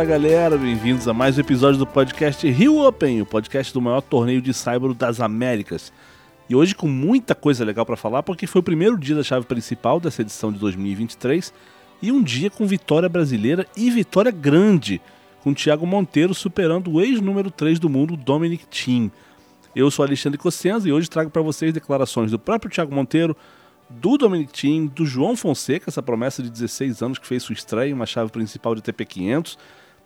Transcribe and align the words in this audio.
Fala 0.00 0.12
galera, 0.12 0.56
bem-vindos 0.56 1.06
a 1.06 1.12
mais 1.12 1.36
um 1.36 1.42
episódio 1.42 1.78
do 1.78 1.86
podcast 1.86 2.50
Rio 2.50 2.78
Open, 2.78 3.20
o 3.20 3.26
podcast 3.26 3.70
do 3.70 3.82
maior 3.82 4.00
torneio 4.00 4.40
de 4.40 4.54
Cyber 4.54 4.94
das 4.94 5.20
Américas. 5.20 5.92
E 6.48 6.56
hoje 6.56 6.74
com 6.74 6.88
muita 6.88 7.34
coisa 7.34 7.66
legal 7.66 7.84
para 7.84 7.98
falar, 7.98 8.22
porque 8.22 8.46
foi 8.46 8.60
o 8.60 8.64
primeiro 8.64 8.96
dia 8.96 9.14
da 9.14 9.22
chave 9.22 9.44
principal 9.44 10.00
dessa 10.00 10.22
edição 10.22 10.50
de 10.50 10.58
2023 10.58 11.52
e 12.00 12.10
um 12.10 12.22
dia 12.22 12.48
com 12.48 12.66
vitória 12.66 13.10
brasileira 13.10 13.66
e 13.76 13.90
vitória 13.90 14.32
grande, 14.32 15.02
com 15.42 15.52
Thiago 15.52 15.86
Monteiro 15.86 16.32
superando 16.32 16.90
o 16.92 17.02
ex-número 17.02 17.50
3 17.50 17.78
do 17.78 17.90
mundo, 17.90 18.16
Dominic 18.16 18.66
Thiem. 18.68 19.12
Eu 19.76 19.90
sou 19.90 20.02
Alexandre 20.02 20.38
Cossenza 20.38 20.88
e 20.88 20.92
hoje 20.92 21.10
trago 21.10 21.28
para 21.28 21.42
vocês 21.42 21.74
declarações 21.74 22.30
do 22.30 22.38
próprio 22.38 22.72
Thiago 22.72 22.94
Monteiro, 22.94 23.36
do 23.90 24.16
Dominic 24.16 24.50
Thiem, 24.50 24.86
do 24.86 25.04
João 25.04 25.36
Fonseca, 25.36 25.90
essa 25.90 26.02
promessa 26.02 26.42
de 26.42 26.48
16 26.48 27.02
anos 27.02 27.18
que 27.18 27.26
fez 27.26 27.42
sua 27.42 27.52
estreia 27.52 27.90
em 27.90 27.92
uma 27.92 28.06
chave 28.06 28.30
principal 28.30 28.74
de 28.74 28.80
TP500. 28.80 29.58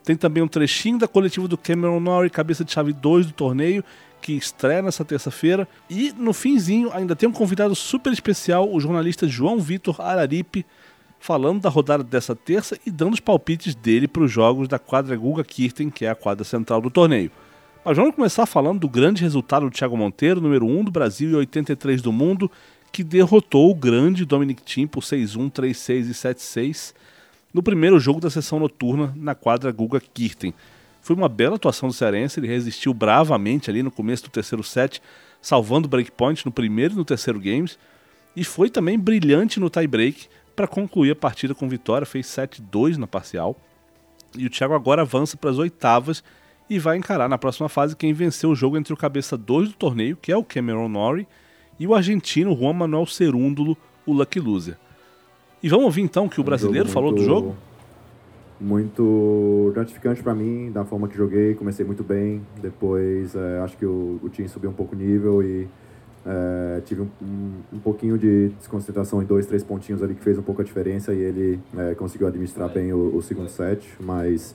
Tem 0.04 0.14
também 0.14 0.42
um 0.42 0.48
trechinho 0.48 0.98
da 0.98 1.08
coletiva 1.08 1.48
do 1.48 1.56
Cameron 1.56 1.98
Norrie, 1.98 2.28
cabeça 2.28 2.62
de 2.62 2.70
chave 2.70 2.92
2 2.92 3.26
do 3.26 3.32
torneio, 3.32 3.82
que 4.20 4.34
estreia 4.34 4.82
nessa 4.82 5.02
terça-feira. 5.02 5.66
E 5.88 6.12
no 6.12 6.34
finzinho 6.34 6.90
ainda 6.92 7.16
tem 7.16 7.26
um 7.26 7.32
convidado 7.32 7.74
super 7.74 8.12
especial, 8.12 8.70
o 8.70 8.78
jornalista 8.78 9.26
João 9.26 9.58
Vitor 9.58 10.00
Araripe, 10.02 10.66
falando 11.18 11.62
da 11.62 11.70
rodada 11.70 12.04
dessa 12.04 12.36
terça 12.36 12.78
e 12.84 12.90
dando 12.90 13.14
os 13.14 13.20
palpites 13.20 13.74
dele 13.74 14.06
para 14.06 14.22
os 14.22 14.30
jogos 14.30 14.68
da 14.68 14.78
quadra 14.78 15.16
Guga 15.16 15.42
Kirten, 15.42 15.88
que 15.88 16.04
é 16.04 16.10
a 16.10 16.14
quadra 16.14 16.44
central 16.44 16.82
do 16.82 16.90
torneio. 16.90 17.30
Mas 17.82 17.96
vamos 17.96 18.14
começar 18.14 18.44
falando 18.44 18.80
do 18.80 18.88
grande 18.88 19.22
resultado 19.22 19.64
do 19.64 19.72
Thiago 19.72 19.96
Monteiro, 19.96 20.40
número 20.40 20.66
1 20.66 20.84
do 20.84 20.90
Brasil 20.90 21.30
e 21.30 21.34
83 21.34 22.02
do 22.02 22.12
mundo, 22.12 22.50
que 22.92 23.02
derrotou 23.02 23.70
o 23.70 23.74
grande 23.74 24.26
Dominic 24.26 24.62
Thiem 24.62 24.86
por 24.86 25.02
6-1, 25.02 25.50
3-6 25.50 26.10
e 26.10 26.12
7-6 26.12 26.94
no 27.54 27.62
primeiro 27.62 28.00
jogo 28.00 28.20
da 28.20 28.28
sessão 28.28 28.58
noturna 28.58 29.14
na 29.16 29.32
quadra 29.32 29.70
Guga 29.70 30.00
Kirten. 30.00 30.52
Foi 31.00 31.14
uma 31.14 31.28
bela 31.28 31.54
atuação 31.54 31.88
do 31.88 31.94
Cearense, 31.94 32.40
ele 32.40 32.48
resistiu 32.48 32.92
bravamente 32.92 33.70
ali 33.70 33.80
no 33.80 33.92
começo 33.92 34.24
do 34.24 34.30
terceiro 34.30 34.64
set, 34.64 35.00
salvando 35.40 35.86
o 35.86 35.88
breakpoint 35.88 36.44
no 36.44 36.50
primeiro 36.50 36.94
e 36.94 36.96
no 36.96 37.04
terceiro 37.04 37.38
games, 37.38 37.78
e 38.34 38.42
foi 38.42 38.68
também 38.68 38.98
brilhante 38.98 39.60
no 39.60 39.70
tie-break 39.70 40.26
para 40.56 40.66
concluir 40.66 41.12
a 41.12 41.16
partida 41.16 41.54
com 41.54 41.68
vitória, 41.68 42.06
fez 42.06 42.26
7-2 42.26 42.96
na 42.96 43.06
parcial. 43.06 43.56
E 44.36 44.46
o 44.46 44.50
Thiago 44.50 44.74
agora 44.74 45.02
avança 45.02 45.36
para 45.36 45.50
as 45.50 45.58
oitavas 45.58 46.24
e 46.68 46.78
vai 46.78 46.96
encarar 46.96 47.28
na 47.28 47.38
próxima 47.38 47.68
fase 47.68 47.94
quem 47.94 48.12
venceu 48.12 48.50
o 48.50 48.56
jogo 48.56 48.76
entre 48.76 48.92
o 48.92 48.96
cabeça 48.96 49.36
2 49.36 49.68
do 49.68 49.74
torneio, 49.74 50.16
que 50.16 50.32
é 50.32 50.36
o 50.36 50.42
Cameron 50.42 50.88
Norrie, 50.88 51.28
e 51.78 51.86
o 51.86 51.94
argentino 51.94 52.56
Juan 52.56 52.72
Manuel 52.72 53.06
Cerúndulo, 53.06 53.76
o 54.04 54.12
Lucky 54.12 54.40
Loser. 54.40 54.76
E 55.64 55.68
vamos 55.70 55.86
ouvir 55.86 56.02
então 56.02 56.26
o 56.26 56.28
que 56.28 56.38
o 56.38 56.44
brasileiro 56.44 56.90
falou 56.90 57.10
do 57.10 57.24
jogo? 57.24 57.56
Muito 58.60 59.72
gratificante 59.74 60.22
para 60.22 60.34
mim, 60.34 60.70
da 60.70 60.84
forma 60.84 61.08
que 61.08 61.16
joguei, 61.16 61.54
comecei 61.54 61.86
muito 61.86 62.04
bem, 62.04 62.42
depois 62.60 63.34
é, 63.34 63.60
acho 63.60 63.74
que 63.78 63.86
o, 63.86 64.20
o, 64.22 64.28
time 64.28 64.46
subiu 64.46 64.68
um 64.68 64.74
pouco 64.74 64.94
o 64.94 64.98
nível 64.98 65.42
e 65.42 65.66
é, 66.26 66.82
tive 66.84 67.00
um, 67.00 67.08
um, 67.22 67.52
um, 67.76 67.78
pouquinho 67.78 68.18
de 68.18 68.50
desconcentração 68.58 69.22
em 69.22 69.24
dois, 69.24 69.46
três 69.46 69.64
pontinhos 69.64 70.02
ali 70.02 70.14
que 70.14 70.22
fez 70.22 70.36
um 70.36 70.42
pouco 70.42 70.60
a 70.60 70.64
diferença 70.66 71.14
e 71.14 71.18
ele 71.18 71.58
é, 71.78 71.94
conseguiu 71.94 72.26
administrar 72.26 72.68
bem 72.68 72.92
o, 72.92 73.16
o 73.16 73.22
segundo 73.22 73.48
set, 73.48 73.88
mas 74.00 74.54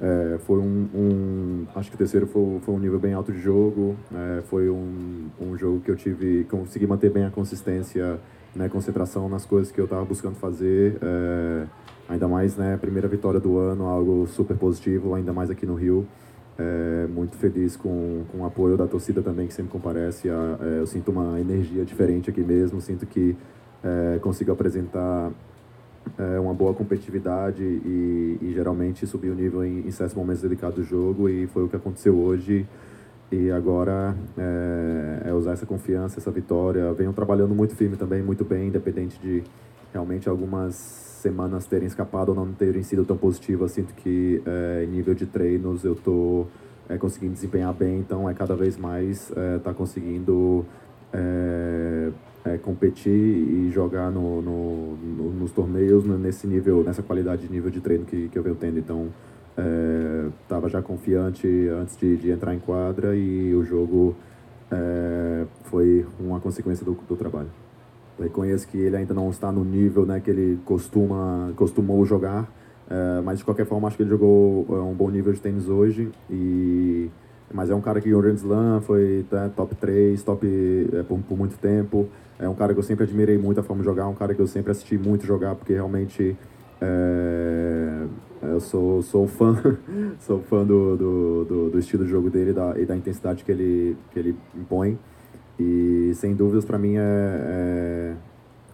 é, 0.00 0.38
foi 0.40 0.58
um, 0.58 0.88
um, 0.92 1.66
Acho 1.76 1.88
que 1.88 1.94
o 1.94 1.98
terceiro 1.98 2.26
foi, 2.26 2.58
foi 2.62 2.74
um 2.74 2.80
nível 2.80 2.98
bem 2.98 3.12
alto 3.12 3.30
de 3.30 3.40
jogo. 3.40 3.94
É, 4.12 4.42
foi 4.42 4.68
um, 4.68 5.26
um 5.40 5.56
jogo 5.56 5.80
que 5.80 5.90
eu 5.90 5.96
tive. 5.96 6.44
Consegui 6.50 6.86
manter 6.86 7.10
bem 7.10 7.24
a 7.24 7.30
consistência, 7.30 8.18
né, 8.54 8.68
concentração 8.68 9.28
nas 9.28 9.44
coisas 9.44 9.72
que 9.72 9.80
eu 9.80 9.84
estava 9.84 10.04
buscando 10.04 10.36
fazer. 10.36 10.98
É, 11.02 11.66
ainda 12.08 12.26
mais, 12.26 12.56
né, 12.56 12.76
primeira 12.76 13.08
vitória 13.08 13.40
do 13.40 13.58
ano, 13.58 13.86
algo 13.86 14.26
super 14.26 14.56
positivo, 14.56 15.14
ainda 15.14 15.32
mais 15.32 15.50
aqui 15.50 15.66
no 15.66 15.74
Rio. 15.74 16.06
É, 16.58 17.06
muito 17.08 17.36
feliz 17.36 17.76
com, 17.76 18.24
com 18.32 18.38
o 18.38 18.46
apoio 18.46 18.76
da 18.76 18.86
torcida 18.86 19.22
também, 19.22 19.46
que 19.46 19.54
sempre 19.54 19.70
comparece. 19.70 20.28
A, 20.28 20.58
é, 20.60 20.80
eu 20.80 20.86
sinto 20.86 21.10
uma 21.10 21.38
energia 21.40 21.84
diferente 21.84 22.30
aqui 22.30 22.40
mesmo, 22.40 22.80
sinto 22.80 23.06
que 23.06 23.36
consigo 24.22 24.50
apresentar 24.50 25.30
uma 26.40 26.52
boa 26.52 26.74
competitividade 26.74 27.62
e, 27.62 28.38
e, 28.42 28.52
geralmente 28.52 29.06
subir 29.06 29.30
o 29.30 29.36
nível 29.36 29.64
em, 29.64 29.86
em 29.86 29.90
certos 29.92 30.16
momentos 30.16 30.42
delicados 30.42 30.74
do 30.74 30.82
jogo 30.82 31.28
e 31.28 31.46
foi 31.46 31.62
o 31.62 31.68
que 31.68 31.76
aconteceu 31.76 32.18
hoje 32.18 32.66
e 33.30 33.50
agora 33.50 34.16
é, 34.36 35.28
é, 35.28 35.34
usar 35.34 35.52
essa 35.52 35.66
confiança, 35.66 36.18
essa 36.18 36.30
vitória. 36.30 36.92
Venho 36.92 37.12
trabalhando 37.12 37.54
muito 37.54 37.74
firme 37.74 37.96
também, 37.96 38.22
muito 38.22 38.44
bem, 38.44 38.68
independente 38.68 39.18
de 39.20 39.42
realmente 39.92 40.28
algumas 40.28 40.74
semanas 40.74 41.66
terem 41.66 41.86
escapado 41.86 42.30
ou 42.30 42.34
não 42.34 42.52
terem 42.52 42.82
sido 42.82 43.04
tão 43.04 43.16
positivas. 43.16 43.72
Sinto 43.72 43.94
que 43.94 44.42
é, 44.46 44.84
em 44.84 44.88
nível 44.88 45.14
de 45.14 45.26
treinos 45.26 45.84
eu 45.84 45.92
estou 45.92 46.48
é, 46.88 46.96
conseguindo 46.96 47.34
desempenhar 47.34 47.72
bem, 47.74 47.98
então 47.98 48.28
é 48.28 48.34
cada 48.34 48.56
vez 48.56 48.78
mais 48.78 49.30
é, 49.36 49.58
tá 49.58 49.74
conseguindo 49.74 50.64
é, 51.12 52.10
é, 52.44 52.56
competir 52.56 53.12
e 53.12 53.70
jogar 53.70 54.10
no, 54.10 54.40
no, 54.40 54.96
no, 54.96 55.30
nos 55.32 55.52
torneios 55.52 56.04
nesse 56.04 56.46
nível, 56.46 56.82
nessa 56.82 57.02
qualidade 57.02 57.46
de 57.46 57.52
nível 57.52 57.70
de 57.70 57.80
treino 57.80 58.06
que, 58.06 58.28
que 58.28 58.38
eu 58.38 58.42
venho 58.42 58.56
tendo. 58.56 58.78
Então, 58.78 59.08
estava 60.42 60.66
é, 60.66 60.70
já 60.70 60.82
confiante 60.82 61.46
antes 61.68 61.96
de, 61.96 62.16
de, 62.16 62.30
entrar 62.30 62.54
em 62.54 62.58
quadra 62.58 63.16
e 63.16 63.54
o 63.54 63.64
jogo 63.64 64.14
é, 64.70 65.44
foi 65.64 66.06
uma 66.20 66.40
consequência 66.40 66.84
do, 66.84 66.92
do 66.92 67.16
trabalho. 67.16 67.50
Reconheço 68.18 68.66
que 68.68 68.78
ele 68.78 68.96
ainda 68.96 69.14
não 69.14 69.30
está 69.30 69.50
no 69.50 69.64
nível 69.64 70.04
né, 70.04 70.20
que 70.20 70.30
ele 70.30 70.58
costuma, 70.64 71.52
costumou 71.56 72.04
jogar, 72.04 72.50
é, 72.88 73.20
mas 73.22 73.38
de 73.38 73.44
qualquer 73.44 73.66
forma 73.66 73.88
acho 73.88 73.96
que 73.96 74.02
ele 74.02 74.10
jogou 74.10 74.66
é, 74.70 74.72
um 74.74 74.94
bom 74.94 75.10
nível 75.10 75.32
de 75.32 75.40
tênis 75.40 75.68
hoje 75.68 76.10
e 76.30 77.10
mas 77.52 77.70
é 77.70 77.74
um 77.74 77.80
cara 77.80 77.98
que 78.00 78.12
o 78.12 78.20
Grand 78.20 78.34
Slam, 78.34 78.82
foi 78.82 79.24
né, 79.30 79.50
top 79.56 79.74
3, 79.74 80.22
top 80.22 80.46
é, 80.92 81.02
por, 81.02 81.18
por, 81.20 81.38
muito 81.38 81.58
tempo. 81.58 82.06
É 82.38 82.46
um 82.46 82.54
cara 82.54 82.74
que 82.74 82.78
eu 82.78 82.82
sempre 82.82 83.04
admirei 83.04 83.38
muito 83.38 83.58
a 83.58 83.62
forma 83.62 83.82
de 83.82 83.88
jogar, 83.88 84.06
um 84.06 84.14
cara 84.14 84.34
que 84.34 84.40
eu 84.40 84.46
sempre 84.46 84.70
assisti 84.70 84.98
muito 84.98 85.24
jogar, 85.24 85.54
porque 85.54 85.72
realmente 85.72 86.36
é, 86.80 88.04
eu 88.42 88.60
sou, 88.60 89.02
sou 89.02 89.26
fã, 89.26 89.54
sou 90.20 90.40
fã 90.42 90.64
do, 90.64 90.96
do, 90.96 91.44
do, 91.44 91.70
do, 91.70 91.78
estilo 91.78 92.04
de 92.04 92.10
jogo 92.10 92.30
dele 92.30 92.52
da, 92.52 92.78
e 92.78 92.84
da 92.84 92.96
intensidade 92.96 93.44
que 93.44 93.50
ele, 93.50 93.96
que 94.12 94.18
ele 94.18 94.36
impõe. 94.54 94.98
E 95.58 96.12
sem 96.14 96.34
dúvidas 96.34 96.64
para 96.64 96.78
mim 96.78 96.96
é, 96.96 97.00
é, 97.00 98.14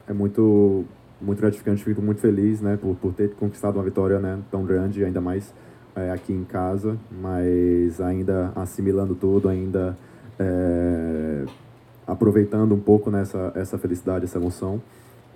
é, 0.08 0.12
muito, 0.12 0.84
muito 1.20 1.40
gratificante, 1.40 1.82
fico 1.82 2.02
muito 2.02 2.20
feliz 2.20 2.60
né, 2.60 2.76
por, 2.76 2.94
por 2.96 3.14
ter 3.14 3.30
conquistado 3.34 3.76
uma 3.76 3.84
vitória 3.84 4.18
né, 4.18 4.38
tão 4.50 4.64
grande, 4.64 5.02
ainda 5.02 5.20
mais 5.20 5.54
é, 5.96 6.10
aqui 6.10 6.32
em 6.32 6.44
casa, 6.44 6.98
mas 7.10 8.00
ainda 8.00 8.52
assimilando 8.54 9.14
tudo, 9.14 9.48
ainda 9.48 9.96
é, 10.38 11.44
aproveitando 12.06 12.74
um 12.74 12.80
pouco 12.80 13.10
nessa 13.10 13.52
essa 13.54 13.78
felicidade, 13.78 14.24
essa 14.24 14.38
emoção. 14.38 14.82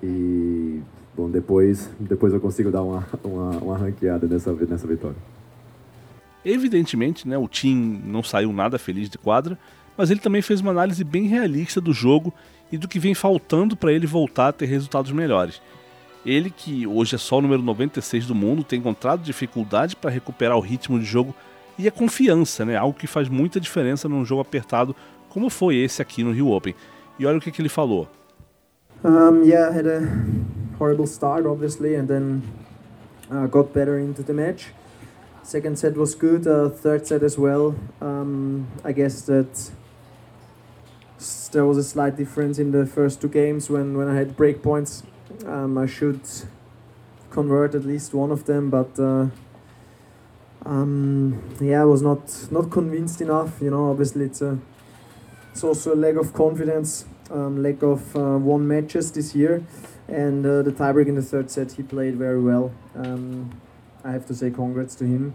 E, 0.03 0.83
bom, 1.19 1.29
depois, 1.29 1.91
depois 1.99 2.33
eu 2.33 2.41
consigo 2.41 2.71
dar 2.71 2.83
uma, 2.83 3.05
uma, 3.25 3.51
uma 3.59 3.77
ranqueada 3.77 4.29
nessa, 4.29 4.53
nessa 4.53 4.87
vitória. 4.87 5.17
Evidentemente, 6.45 7.27
né, 7.27 7.37
o 7.37 7.49
Tim 7.49 8.01
não 8.07 8.23
saiu 8.23 8.53
nada 8.53 8.79
feliz 8.79 9.11
de 9.11 9.19
quadra, 9.19 9.59
mas 9.97 10.11
ele 10.11 10.21
também 10.21 10.41
fez 10.41 10.61
uma 10.61 10.71
análise 10.71 11.03
bem 11.03 11.27
realista 11.27 11.81
do 11.81 11.93
jogo 11.93 12.33
e 12.71 12.79
do 12.79 12.87
que 12.87 13.01
vem 13.01 13.15
faltando 13.15 13.77
para 13.77 13.93
ele 13.93 14.07
voltar 14.07 14.49
a 14.49 14.53
ter 14.53 14.67
resultados 14.67 15.11
melhores. 15.11 15.61
Ele, 16.25 16.51
que 16.51 16.87
hoje 16.87 17.17
é 17.17 17.19
só 17.19 17.39
o 17.39 17.43
número 17.43 17.63
96 17.63 18.27
do 18.27 18.35
mundo, 18.35 18.63
tem 18.63 18.79
encontrado 18.79 19.23
dificuldade 19.23 19.97
para 19.97 20.11
recuperar 20.11 20.57
o 20.57 20.61
ritmo 20.61 20.99
de 21.01 21.05
jogo 21.05 21.35
e 21.77 21.89
a 21.89 21.93
confiança, 21.93 22.65
né? 22.65 22.77
algo 22.77 22.97
que 22.97 23.07
faz 23.07 23.29
muita 23.29 23.59
diferença 23.59 24.09
num 24.09 24.25
jogo 24.25 24.43
apertado 24.43 24.95
como 25.29 25.51
foi 25.51 25.77
esse 25.77 26.01
aqui 26.01 26.23
no 26.23 26.33
Rio 26.33 26.51
Open. 26.51 26.75
E 27.19 27.27
olha 27.27 27.39
o 27.39 27.41
que, 27.41 27.51
que 27.51 27.61
ele 27.61 27.69
falou. 27.69 28.09
Um, 29.05 29.43
yeah, 29.45 29.73
had 29.73 29.87
a 29.87 30.58
horrible 30.79 31.07
start, 31.07 31.47
obviously, 31.47 31.95
and 31.95 32.09
then 32.09 32.43
uh, 33.31 33.47
got 33.47 33.73
better 33.73 33.99
into 33.99 34.23
the 34.23 34.33
match. 34.33 34.69
Second 35.43 35.79
set 35.79 35.97
was 35.97 36.15
good, 36.15 36.47
uh, 36.47 36.69
third 36.69 37.07
set 37.07 37.23
as 37.23 37.39
well. 37.39 37.75
Um, 38.01 38.69
I 38.85 38.93
guess 38.93 39.23
that 39.23 39.71
there 41.53 41.65
was 41.65 41.79
a 41.79 41.85
slight 41.85 42.17
difference 42.17 42.59
in 42.59 42.71
the 42.73 42.87
first 42.87 43.21
two 43.21 43.29
games 43.29 43.71
when, 43.71 43.97
when 43.97 44.09
I 44.09 44.15
had 44.15 44.37
break 44.37 44.63
points. 44.63 45.03
Um, 45.47 45.79
I 45.79 45.87
should 45.87 46.21
convert 47.31 47.75
at 47.75 47.85
least 47.85 48.15
one 48.15 48.31
of 48.31 48.45
them, 48.45 48.71
but 48.71 48.99
uh, 48.99 49.27
um, 50.65 51.43
yeah, 51.61 51.83
I 51.83 51.85
was 51.85 52.03
not 52.03 52.49
not 52.51 52.71
convinced 52.71 53.21
enough. 53.21 53.61
You 53.61 53.71
know, 53.71 53.91
obviously 53.91 54.27
it's 54.27 54.43
a 54.43 54.59
it's 55.53 55.65
also 55.65 55.95
a 55.95 55.97
lack 55.97 56.17
of 56.17 56.33
confidence, 56.35 57.05
um, 57.31 57.63
lack 57.63 57.83
of 57.83 58.15
uh, 58.17 58.39
won 58.39 58.67
matches 58.69 59.13
this 59.13 59.35
year, 59.35 59.65
and 60.09 60.45
uh, 60.45 60.63
the 60.63 60.73
tiebreak 60.73 61.07
in 61.07 61.15
the 61.15 61.23
third 61.23 61.51
set 61.51 61.73
he 61.73 61.83
played 61.83 62.17
very 62.17 62.41
well. 62.41 62.73
Um, 62.95 63.61
I 64.05 64.13
have 64.13 64.27
to 64.27 64.35
say 64.35 64.51
congrats 64.51 64.95
to 64.97 65.05
him, 65.05 65.35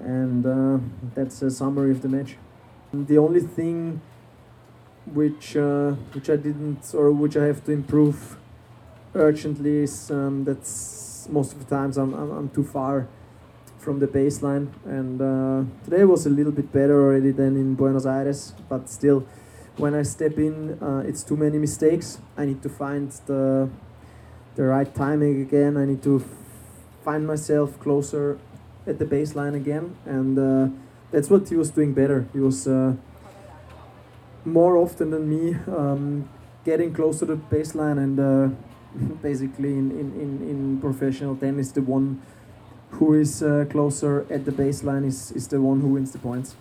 and 0.00 0.46
uh, 0.46 0.78
that's 1.14 1.40
a 1.42 1.50
summary 1.50 1.90
of 1.90 2.02
the 2.02 2.08
match. 2.08 2.36
The 2.92 3.18
only 3.18 3.40
thing 3.40 4.02
which 5.06 5.56
uh, 5.56 5.92
which 6.12 6.28
I 6.28 6.36
didn't 6.36 6.94
or 6.94 7.10
which 7.10 7.36
I 7.36 7.44
have 7.46 7.64
to 7.64 7.72
improve 7.72 8.36
urgently 9.14 9.82
is 9.84 10.10
um, 10.10 10.44
that's 10.44 11.28
most 11.30 11.52
of 11.52 11.58
the 11.58 11.64
times 11.64 11.96
I'm, 11.96 12.14
I'm, 12.14 12.30
I'm 12.30 12.48
too 12.50 12.64
far 12.64 13.08
from 13.78 13.98
the 13.98 14.06
baseline. 14.06 14.68
And 14.84 15.20
uh, 15.20 15.84
today 15.84 16.04
was 16.04 16.26
a 16.26 16.30
little 16.30 16.52
bit 16.52 16.72
better 16.72 17.02
already 17.02 17.30
than 17.30 17.56
in 17.56 17.74
Buenos 17.74 18.06
Aires, 18.06 18.54
but 18.68 18.88
still, 18.88 19.26
when 19.76 19.94
I 19.94 20.02
step 20.02 20.38
in, 20.38 20.82
uh, 20.82 21.02
it's 21.06 21.22
too 21.22 21.36
many 21.36 21.58
mistakes. 21.58 22.18
I 22.36 22.44
need 22.44 22.62
to 22.62 22.68
find 22.68 23.10
the 23.26 23.70
the 24.56 24.64
right 24.64 24.94
timing 24.94 25.40
again. 25.40 25.76
I 25.76 25.84
need 25.84 26.02
to 26.02 26.24
find 27.04 27.26
myself 27.26 27.78
closer 27.80 28.38
at 28.86 28.98
the 28.98 29.04
baseline 29.04 29.54
again, 29.54 29.96
and 30.04 30.38
uh, 30.38 30.68
that's 31.10 31.30
what 31.30 31.48
he 31.48 31.56
was 31.56 31.70
doing 31.70 31.92
better. 31.92 32.26
He 32.32 32.40
was 32.40 32.66
uh, 32.66 32.94
more 34.44 34.76
often 34.76 35.10
than 35.10 35.28
me 35.28 35.56
um, 35.68 36.28
getting 36.64 36.92
closer 36.92 37.26
to 37.26 37.36
the 37.36 37.40
baseline 37.50 37.98
and 37.98 38.18
uh, 38.18 38.48
basically 39.22 39.72
in, 39.72 39.90
in, 39.90 40.20
in, 40.20 40.50
in 40.50 40.78
professional 40.80 41.36
tennis 41.36 41.72
the 41.72 41.82
one 41.82 42.20
who 42.90 43.14
is 43.14 43.42
uh, 43.42 43.64
closer 43.70 44.26
at 44.30 44.44
the 44.44 44.52
baseline 44.52 45.06
is, 45.06 45.32
is 45.32 45.48
the 45.48 45.60
one 45.60 45.80
who 45.80 45.88
wins 45.88 46.12
the 46.12 46.18
points. 46.18 46.56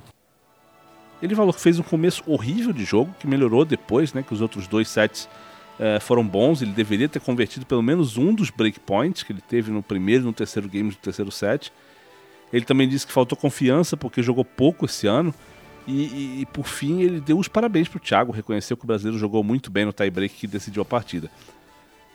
Ele 1.22 1.36
falou 1.36 1.54
que 1.54 1.62
fez 1.62 1.78
um 1.78 1.84
começo 1.84 2.24
horrível 2.26 2.74
de 2.74 2.84
jogo, 2.84 3.14
que 3.20 3.28
melhorou 3.28 3.64
depois, 3.64 4.12
né, 4.12 4.24
que 4.24 4.34
os 4.34 4.42
outros 4.42 4.68
dois 4.68 4.90
sets 4.90 5.30
eh, 5.80 6.00
foram 6.00 6.26
bons. 6.26 6.62
Ele 6.62 6.72
deveria 6.72 7.10
ter 7.10 7.20
convertido 7.20 7.66
pelo 7.66 7.82
menos 7.82 8.18
um 8.18 8.34
dos 8.34 8.50
breakpoints 8.50 9.24
que 9.24 9.32
ele 9.32 9.42
teve 9.42 9.72
no 9.72 9.82
primeiro 9.82 10.24
e 10.24 10.26
no 10.26 10.34
terceiro 10.34 10.68
game 10.68 10.90
do 10.90 10.96
terceiro 10.96 11.32
set. 11.32 11.72
Ele 12.52 12.66
também 12.66 12.88
disse 12.88 13.08
que 13.08 13.14
faltou 13.14 13.38
confiança 13.38 13.96
porque 13.96 14.22
jogou 14.22 14.44
pouco 14.44 14.86
esse 14.86 15.08
ano. 15.08 15.34
E, 15.88 16.04
e, 16.04 16.42
e 16.42 16.46
por 16.46 16.68
fim, 16.68 17.02
ele 17.02 17.20
deu 17.20 17.40
os 17.40 17.48
parabéns 17.48 17.88
para 17.88 17.98
o 17.98 18.00
Thiago, 18.00 18.32
reconheceu 18.32 18.78
que 18.78 18.84
o 18.84 18.88
brasileiro 18.88 19.18
jogou 19.18 19.44
muito 19.44 19.72
bem 19.72 19.86
no 19.86 19.92
tie-break 19.92 20.36
que 20.36 20.48
decidiu 20.48 20.84
a 20.84 20.86
partida. 20.86 21.30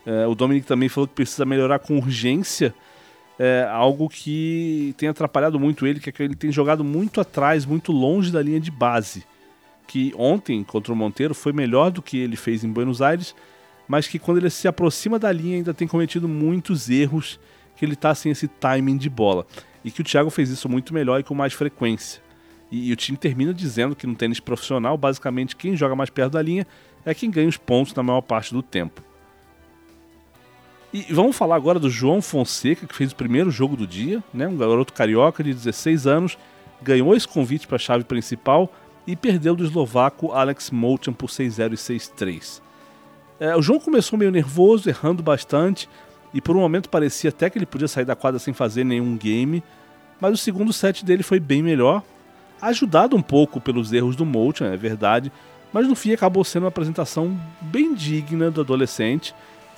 Eh, 0.07 0.27
o 0.27 0.35
Dominic 0.37 0.67
também 0.67 0.89
falou 0.89 1.09
que 1.09 1.15
precisa 1.15 1.45
melhorar 1.45 1.81
com 1.81 1.99
urgência 1.99 2.73
é, 3.39 3.69
algo 3.71 4.09
que 4.09 4.95
tem 4.97 5.09
atrapalhado 5.09 5.61
muito 5.61 5.87
ele, 5.87 6.01
que 6.01 6.09
é 6.09 6.13
que 6.13 6.23
ele 6.23 6.35
tem 6.35 6.51
jogado 6.51 6.83
muito 6.83 7.21
atrás, 7.21 7.67
muito 7.67 7.93
longe 7.93 8.33
da 8.33 8.43
linha 8.43 8.61
de 8.61 8.71
base. 8.71 9.25
Que 9.87 10.13
ontem, 10.17 10.65
contra 10.65 10.93
o 10.93 10.97
Monteiro, 10.97 11.35
foi 11.35 11.53
melhor 11.53 11.91
do 11.91 12.03
que 12.03 12.19
ele 12.19 12.37
fez 12.37 12.65
em 12.65 12.73
Buenos 12.73 13.01
Aires, 13.01 13.35
mas 13.87 14.09
que 14.09 14.19
quando 14.19 14.39
ele 14.39 14.51
se 14.51 14.67
aproxima 14.67 15.19
da 15.19 15.31
linha 15.31 15.57
ainda 15.57 15.73
tem 15.73 15.87
cometido 15.87 16.29
muitos 16.29 16.91
erros, 16.91 17.39
que 17.77 17.85
ele 17.85 17.95
está 17.95 18.15
sem 18.15 18.33
esse 18.33 18.49
timing 18.49 18.97
de 18.97 19.09
bola. 19.09 19.47
E 19.85 19.91
que 19.91 20.01
o 20.01 20.05
Thiago 20.05 20.31
fez 20.31 20.51
isso 20.51 20.69
muito 20.69 20.93
melhor 20.93 21.21
e 21.21 21.23
com 21.23 21.35
mais 21.35 21.53
frequência. 21.53 22.21
E, 22.71 22.89
e 22.89 22.93
o 22.93 22.97
time 22.97 23.17
termina 23.17 23.55
dizendo 23.55 23.95
que 23.95 24.07
no 24.07 24.15
tênis 24.17 24.41
profissional, 24.41 24.97
basicamente, 24.97 25.55
quem 25.55 25.77
joga 25.77 25.95
mais 25.95 26.11
perto 26.11 26.33
da 26.33 26.43
linha 26.43 26.67
é 27.05 27.15
quem 27.15 27.31
ganha 27.31 27.49
os 27.49 27.57
pontos 27.57 27.95
na 27.95 28.03
maior 28.03 28.23
parte 28.23 28.53
do 28.53 28.63
tempo. 28.63 29.01
E 30.93 31.13
vamos 31.13 31.37
falar 31.37 31.57
agora 31.57 31.79
do 31.79 31.91
João 31.91 32.23
Fonseca, 32.23 32.87
que 32.87 32.95
fez 32.95 33.13
o 33.13 33.17
primeiro 33.17 33.51
jogo 33.51 33.77
do 33.77 33.87
dia, 33.87 34.23
né? 34.33 34.49
um 34.49 34.57
garoto 34.57 34.93
carioca 34.93 35.45
de 35.45 35.53
16 35.53 36.07
anos, 36.07 36.39
ganhou 36.83 37.15
esse 37.15 37.29
convite 37.29 37.67
para 37.67 37.77
a 37.77 37.79
chave 37.79 38.05
principal 38.05 38.73
e 39.07 39.15
perdeu 39.15 39.55
do 39.55 39.65
eslovaco 39.65 40.33
Alex 40.33 40.71
Molchan 40.71 41.13
por 41.13 41.29
6-0 41.29 41.73
e 41.73 41.77
6-3. 41.77 42.61
É, 43.39 43.55
o 43.55 43.63
João 43.63 43.79
começou 43.79 44.19
meio 44.19 44.31
nervoso, 44.31 44.89
errando 44.89 45.23
bastante, 45.23 45.89
e 46.33 46.41
por 46.41 46.57
um 46.57 46.61
momento 46.61 46.89
parecia 46.89 47.31
até 47.31 47.49
que 47.49 47.59
ele 47.59 47.67
podia 47.67 47.89
sair 47.89 48.05
da 48.05 48.17
quadra 48.17 48.39
sem 48.39 48.53
fazer 48.53 48.85
nenhum 48.85 49.17
game, 49.17 49.63
mas 50.21 50.33
o 50.35 50.37
segundo 50.37 50.73
set 50.73 51.05
dele 51.05 51.23
foi 51.23 51.39
bem 51.39 51.63
melhor, 51.63 52.03
ajudado 52.61 53.15
um 53.15 53.23
pouco 53.23 53.61
pelos 53.61 53.93
erros 53.93 54.17
do 54.17 54.25
Molchan, 54.25 54.73
é 54.73 54.77
verdade, 54.77 55.31
mas 55.73 55.87
no 55.87 55.95
fim 55.95 56.13
acabou 56.13 56.43
sendo 56.43 56.63
uma 56.63 56.69
apresentação 56.69 57.39
bem 57.61 57.95
digna 57.95 58.51
do 58.51 58.63
adolescente, 58.63 59.35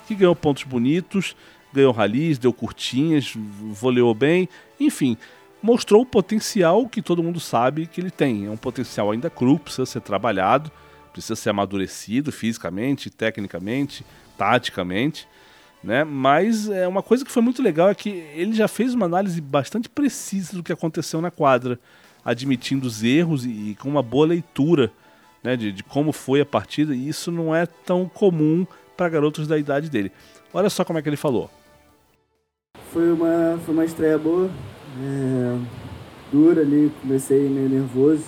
que 0.07 0.15
ganhou 0.15 0.35
pontos 0.35 0.63
bonitos, 0.63 1.35
ganhou 1.73 1.91
ralis, 1.91 2.37
deu 2.37 2.53
curtinhas, 2.53 3.33
voleou 3.35 4.13
bem, 4.13 4.47
enfim, 4.79 5.17
mostrou 5.61 6.01
o 6.01 6.05
potencial 6.05 6.87
que 6.87 7.01
todo 7.01 7.23
mundo 7.23 7.39
sabe 7.39 7.87
que 7.87 7.99
ele 7.99 8.11
tem. 8.11 8.45
É 8.45 8.49
um 8.49 8.57
potencial 8.57 9.11
ainda 9.11 9.29
cru, 9.29 9.59
precisa 9.59 9.85
ser 9.85 10.01
trabalhado, 10.01 10.71
precisa 11.11 11.35
ser 11.35 11.49
amadurecido 11.49 12.31
fisicamente, 12.31 13.09
tecnicamente, 13.09 14.05
taticamente. 14.37 15.27
Né? 15.83 16.03
Mas 16.03 16.69
é 16.69 16.87
uma 16.87 17.01
coisa 17.01 17.23
que 17.23 17.31
foi 17.31 17.41
muito 17.41 17.61
legal 17.61 17.89
é 17.89 17.95
que 17.95 18.09
ele 18.09 18.53
já 18.53 18.67
fez 18.67 18.93
uma 18.93 19.05
análise 19.05 19.39
bastante 19.39 19.87
precisa 19.87 20.53
do 20.53 20.63
que 20.63 20.73
aconteceu 20.73 21.21
na 21.21 21.31
quadra, 21.31 21.79
admitindo 22.23 22.87
os 22.87 23.03
erros 23.03 23.45
e, 23.45 23.71
e 23.71 23.75
com 23.75 23.87
uma 23.87 24.03
boa 24.03 24.27
leitura 24.27 24.91
né, 25.43 25.55
de, 25.55 25.71
de 25.71 25.83
como 25.83 26.11
foi 26.11 26.41
a 26.41 26.45
partida, 26.45 26.93
e 26.93 27.07
isso 27.07 27.31
não 27.31 27.55
é 27.55 27.65
tão 27.65 28.07
comum 28.07 28.67
para 28.97 29.09
garotos 29.09 29.47
da 29.47 29.57
idade 29.57 29.89
dele. 29.89 30.11
Olha 30.53 30.69
só 30.69 30.83
como 30.83 30.99
é 30.99 31.01
que 31.01 31.07
ele 31.07 31.15
falou. 31.15 31.49
Foi 32.91 33.11
uma, 33.11 33.59
foi 33.65 33.73
uma 33.73 33.85
estreia 33.85 34.17
boa, 34.17 34.49
é, 34.97 35.59
dura 36.31 36.61
ali, 36.61 36.91
comecei 37.01 37.47
meio 37.49 37.69
nervoso, 37.69 38.25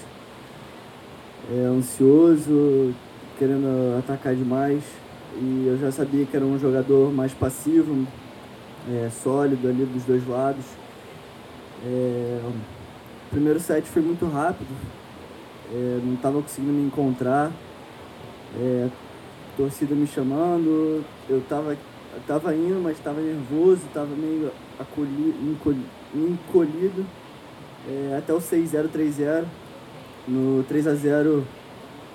é, 1.52 1.66
ansioso, 1.66 2.94
querendo 3.38 3.98
atacar 4.00 4.36
demais. 4.36 4.84
E 5.36 5.66
eu 5.68 5.78
já 5.78 5.92
sabia 5.92 6.25
que 6.25 6.36
era 6.36 6.46
um 6.46 6.60
jogador 6.60 7.12
mais 7.12 7.34
passivo, 7.34 8.06
é, 8.90 9.10
sólido 9.10 9.68
ali 9.68 9.86
dos 9.86 10.04
dois 10.04 10.28
lados. 10.28 10.66
É, 11.86 12.42
o 12.46 13.30
primeiro 13.31 13.60
set 13.60 13.86
foi 13.88 14.02
muito 14.02 14.25
rápido, 14.28 14.69
é, 15.74 16.00
não 16.04 16.14
estava 16.14 16.42
conseguindo 16.42 16.74
me 16.74 16.86
encontrar. 16.86 17.52
É, 18.60 18.90
torcida 19.56 19.94
me 19.96 20.07
chamando, 20.07 21.04
eu 21.30 21.42
tava, 21.48 21.74
eu 21.74 22.22
tava 22.28 22.56
indo, 22.56 22.81
mas 22.81 22.98
estava 22.98 23.22
nervoso, 23.22 23.81
estava 23.88 24.14
meio 24.16 24.52
acolhido, 24.80 25.36
encolhido, 25.50 25.86
encolhido 26.13 27.06
é, 27.88 28.18
até 28.18 28.34
o 28.34 28.38
6-0, 28.38 28.90
3-0. 28.90 29.46
No 30.28 30.63
3x0 30.63 31.44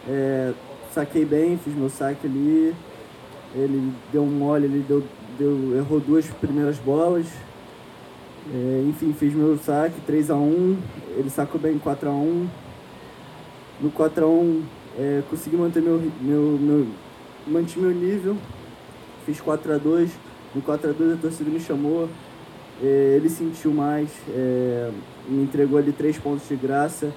é, 0.09 0.53
saquei 0.93 1.25
bem, 1.25 1.59
fiz 1.59 1.75
meu 1.75 1.91
saque 1.91 2.27
ali. 2.27 2.75
Ele 3.55 3.93
deu 4.13 4.23
um 4.23 4.31
mole, 4.31 4.67
ele 4.67 4.85
deu, 4.87 5.03
deu, 5.39 5.77
errou 5.77 6.01
duas 6.01 6.27
primeiras 6.27 6.79
bolas. 6.79 7.27
É, 8.53 8.85
enfim, 8.89 9.13
fiz 9.13 9.35
meu 9.35 9.59
saque 9.59 10.01
3x1, 10.09 10.77
ele 11.17 11.31
sacou 11.31 11.61
bem 11.61 11.79
4x1. 11.79 12.47
No 13.81 13.91
4x1 13.91 14.63
é, 14.99 15.23
consegui 15.29 15.57
manter 15.57 15.83
meu, 15.83 16.01
meu, 16.21 16.59
meu, 16.59 16.87
mantive 17.47 17.81
meu 17.81 17.95
nível, 17.95 18.37
fiz 19.27 19.41
4 19.41 19.75
a 19.75 19.77
2 19.77 20.11
No 20.55 20.63
4 20.63 20.91
a 20.91 20.93
2 20.93 21.13
a 21.13 21.17
torcida 21.17 21.51
me 21.51 21.61
chamou, 21.61 22.09
ele 22.83 23.29
sentiu 23.29 23.73
mais, 23.73 24.11
é, 24.29 24.91
me 25.29 25.43
entregou 25.43 25.79
ali 25.79 25.93
três 25.93 26.19
pontos 26.19 26.47
de 26.49 26.57
graça. 26.57 27.13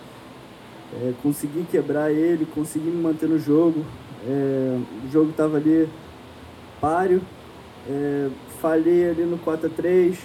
É, 0.93 1.13
consegui 1.21 1.65
quebrar 1.69 2.11
ele, 2.11 2.45
consegui 2.45 2.89
me 2.89 3.01
manter 3.01 3.27
no 3.27 3.37
jogo. 3.37 3.85
É, 4.27 4.79
o 5.05 5.11
jogo 5.11 5.31
estava 5.31 5.57
ali 5.57 5.87
páreo. 6.79 7.21
É, 7.89 8.29
falhei 8.61 9.09
ali 9.09 9.23
no 9.23 9.37
4 9.37 9.67
a 9.67 9.69
3 9.69 10.17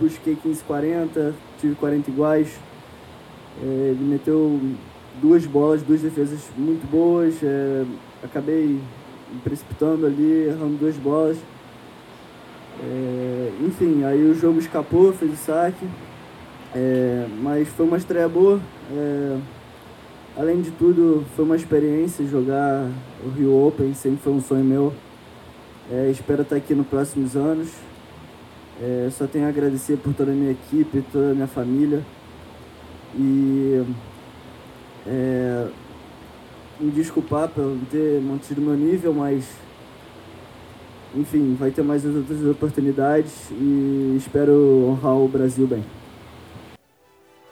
busquei 0.00 0.36
15 0.36 0.62
40, 0.64 1.34
tive 1.60 1.74
40 1.74 2.10
iguais. 2.10 2.58
É, 3.62 3.64
ele 3.64 4.04
meteu 4.04 4.60
duas 5.20 5.44
bolas, 5.44 5.82
duas 5.82 6.00
defesas 6.00 6.40
muito 6.56 6.88
boas. 6.88 7.34
acabei 8.22 8.80
me 9.32 9.40
precipitando 9.42 10.06
ali, 10.06 10.48
errando 10.48 10.78
duas 10.78 10.96
bolas. 10.96 11.36
É, 12.80 13.52
enfim, 13.60 14.04
aí 14.04 14.22
o 14.22 14.34
jogo 14.34 14.58
escapou, 14.58 15.12
fez 15.12 15.32
o 15.32 15.36
saque. 15.36 15.86
É, 16.74 17.26
mas 17.40 17.68
foi 17.68 17.86
uma 17.86 17.96
estreia 17.96 18.28
boa. 18.28 18.60
É, 18.92 19.38
além 20.36 20.60
de 20.60 20.70
tudo, 20.72 21.24
foi 21.34 21.44
uma 21.44 21.56
experiência 21.56 22.26
jogar 22.26 22.88
o 23.24 23.28
Rio 23.30 23.66
Open, 23.66 23.94
sempre 23.94 24.20
foi 24.22 24.32
um 24.32 24.40
sonho 24.40 24.64
meu. 24.64 24.92
É, 25.90 26.10
espero 26.10 26.42
estar 26.42 26.56
aqui 26.56 26.74
nos 26.74 26.86
próximos 26.86 27.34
anos. 27.34 27.68
É, 28.80 29.08
só 29.10 29.26
tenho 29.26 29.46
a 29.46 29.48
agradecer 29.48 29.96
por 29.96 30.14
toda 30.14 30.30
a 30.30 30.34
minha 30.34 30.52
equipe, 30.52 31.02
toda 31.12 31.32
a 31.32 31.34
minha 31.34 31.48
família. 31.48 32.04
E 33.16 33.82
é, 35.06 35.66
me 36.78 36.90
desculpar 36.90 37.48
por 37.48 37.64
não 37.64 37.84
ter 37.86 38.20
mantido 38.20 38.60
meu 38.60 38.74
nível, 38.74 39.12
mas 39.12 39.44
enfim, 41.14 41.54
vai 41.54 41.70
ter 41.70 41.82
mais 41.82 42.04
outras 42.04 42.44
oportunidades 42.44 43.50
e 43.50 44.14
espero 44.16 44.86
honrar 44.88 45.16
o 45.16 45.28
Brasil 45.28 45.66
bem. 45.66 45.84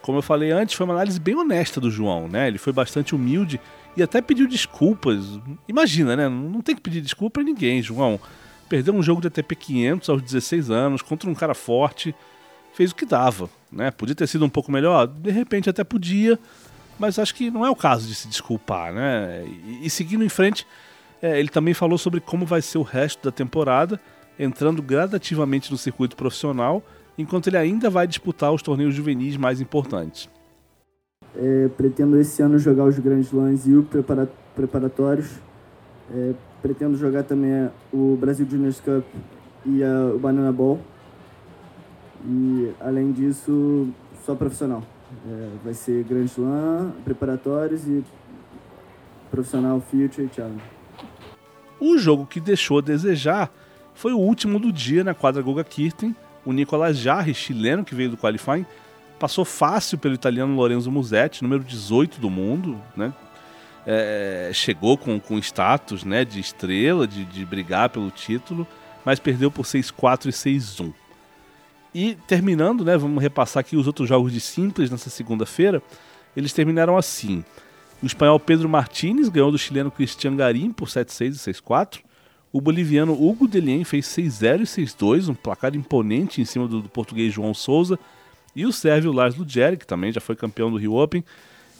Como 0.03 0.19
eu 0.19 0.23
falei 0.23 0.53
antes, 0.53 0.75
foi 0.75 0.85
uma 0.85 0.95
análise 0.95 1.19
bem 1.19 1.35
honesta 1.35 1.81
do 1.81 1.91
João, 1.91 2.29
né? 2.29 2.47
Ele 2.47 2.59
foi 2.59 2.73
bastante 2.73 3.15
humilde 3.15 3.61
e 3.97 4.03
até 4.03 4.21
pediu 4.21 4.47
desculpas. 4.47 5.41
Imagina, 5.67 6.15
né? 6.15 6.29
Não 6.29 6.61
tem 6.61 6.77
que 6.77 6.81
pedir 6.81 7.01
desculpa 7.01 7.41
a 7.41 7.45
ninguém, 7.45 7.83
João. 7.83 8.21
Perdeu 8.69 8.95
um 8.95 9.03
jogo 9.03 9.21
de 9.21 9.29
ATP 9.29 9.57
500 9.57 10.09
aos 10.09 10.23
16 10.23 10.71
anos 10.71 11.03
contra 11.03 11.29
um 11.29 11.35
cara 11.35 11.55
forte, 11.55 12.15
fez 12.73 12.91
o 12.91 12.95
que 12.95 13.07
dava, 13.07 13.49
né? 13.73 13.91
Podia 13.91 14.15
ter 14.15 14.27
sido 14.27 14.45
um 14.45 14.49
pouco 14.49 14.71
melhor, 14.71 15.07
de 15.07 15.31
repente 15.31 15.71
até 15.71 15.83
podia, 15.83 16.39
mas 16.99 17.19
acho 17.19 17.35
que 17.35 17.51
não 17.51 17.65
é 17.65 17.71
o 17.71 17.77
caso 17.77 18.07
de 18.07 18.15
se 18.15 18.29
desculpar, 18.29 18.93
né? 18.93 19.45
E, 19.45 19.87
e 19.87 19.91
seguindo 19.91 20.23
em 20.23 20.29
frente, 20.29 20.67
é, 21.21 21.39
ele 21.39 21.49
também 21.49 21.75
falou 21.75 21.99
sobre 21.99 22.21
como 22.21 22.45
vai 22.45 22.61
ser 22.63 22.79
o 22.79 22.83
resto 22.83 23.25
da 23.25 23.33
temporada, 23.33 24.01
entrando 24.39 24.83
gradativamente 24.83 25.71
no 25.71 25.79
circuito 25.79 26.17
profissional, 26.17 26.83
enquanto 27.17 27.47
ele 27.47 27.57
ainda 27.57 27.89
vai 27.89 28.07
disputar 28.07 28.53
os 28.53 28.63
torneios 28.63 28.95
juvenis 28.95 29.37
mais 29.37 29.61
importantes. 29.61 30.29
É, 31.35 31.69
pretendo 31.77 32.19
esse 32.19 32.43
ano 32.43 32.59
jogar 32.59 32.85
os 32.85 32.99
grandes 32.99 33.33
lãs 33.33 33.67
e 33.67 33.75
o 33.75 33.83
prepara 33.83 34.29
preparatórios. 34.55 35.31
É, 36.15 36.33
pretendo 36.63 36.97
jogar 36.97 37.25
também 37.25 37.71
o 37.93 38.17
Brasil 38.17 38.47
Juniors 38.49 38.81
Cup 38.81 39.05
e 39.65 39.83
a, 39.83 40.15
o 40.15 40.19
Banana 40.19 40.53
Ball. 40.53 40.79
E 42.25 42.73
além 42.81 43.13
disso, 43.13 43.89
só 44.25 44.35
profissional. 44.35 44.83
É, 45.29 45.49
vai 45.65 45.75
ser 45.75 46.05
Grand 46.05 46.25
Slam, 46.25 46.93
preparatórios 47.05 47.87
e 47.87 48.05
profissional 49.31 49.81
Future 49.81 50.29
Challenge. 50.35 50.76
O 51.81 51.99
jogo 51.99 52.27
que 52.27 52.41
deixou 52.41 52.79
a 52.79 52.83
desejar 52.83 53.51
foi 53.95 54.13
o 54.13 54.19
último 54.19 54.59
do 54.59 54.73
dia 54.73 55.03
na 55.03 55.15
quadra 55.15 55.43
Guga 55.43 55.65
Kirten. 55.65 56.15
O 56.45 56.53
Nicolas 56.53 56.97
Jarre, 56.97 57.35
chileno 57.35 57.85
que 57.85 57.95
veio 57.95 58.11
do 58.11 58.17
qualifying, 58.17 58.67
passou 59.19 59.45
fácil 59.45 59.99
pelo 59.99 60.15
italiano 60.15 60.55
Lorenzo 60.55 60.91
Musetti, 60.91 61.43
número 61.43 61.65
18 61.65 62.21
do 62.21 62.31
mundo, 62.31 62.81
né? 62.97 63.13
É, 63.89 64.51
chegou 64.53 64.99
com, 64.99 65.19
com 65.21 65.39
status 65.39 66.03
né, 66.03 66.25
de 66.25 66.41
estrela, 66.41 67.07
de, 67.07 67.25
de 67.25 67.45
brigar 67.45 67.89
pelo 67.89 68.11
título, 68.11 68.67
mas 69.05 69.21
perdeu 69.21 69.49
por 69.49 69.65
6-4 69.65 70.27
e 70.27 70.31
6-1. 70.31 70.93
E 71.95 72.15
terminando, 72.27 72.85
né, 72.85 72.97
vamos 72.97 73.23
repassar 73.23 73.61
aqui 73.61 73.77
os 73.77 73.87
outros 73.87 74.09
jogos 74.09 74.33
de 74.33 74.41
simples 74.41 74.91
nessa 74.91 75.09
segunda-feira. 75.09 75.81
Eles 76.37 76.53
terminaram 76.53 76.97
assim. 76.97 77.45
O 78.03 78.07
espanhol 78.07 78.39
Pedro 78.39 78.69
Martínez 78.69 79.29
ganhou 79.29 79.51
do 79.51 79.59
chileno 79.59 79.91
Cristian 79.91 80.37
Garim 80.37 80.71
por 80.71 80.89
7-6 80.89 81.29
e 81.29 81.53
6-4. 81.53 82.01
O 82.53 82.61
boliviano 82.61 83.13
Hugo 83.13 83.49
Delien 83.49 83.85
fez 83.85 84.07
6-0 84.07 84.61
e 84.61 84.87
6-2, 84.87 85.29
um 85.29 85.35
placar 85.35 85.75
imponente 85.75 86.41
em 86.41 86.45
cima 86.45 86.69
do, 86.69 86.83
do 86.83 86.89
português 86.89 87.33
João 87.33 87.55
Souza. 87.55 87.99
E 88.55 88.65
o 88.65 88.73
sérvio 88.73 89.13
Lars 89.13 89.35
Lugeri, 89.35 89.77
que 89.77 89.87
também 89.87 90.13
já 90.13 90.21
foi 90.21 90.37
campeão 90.37 90.71
do 90.71 90.77
Rio 90.77 90.95
Open, 90.95 91.25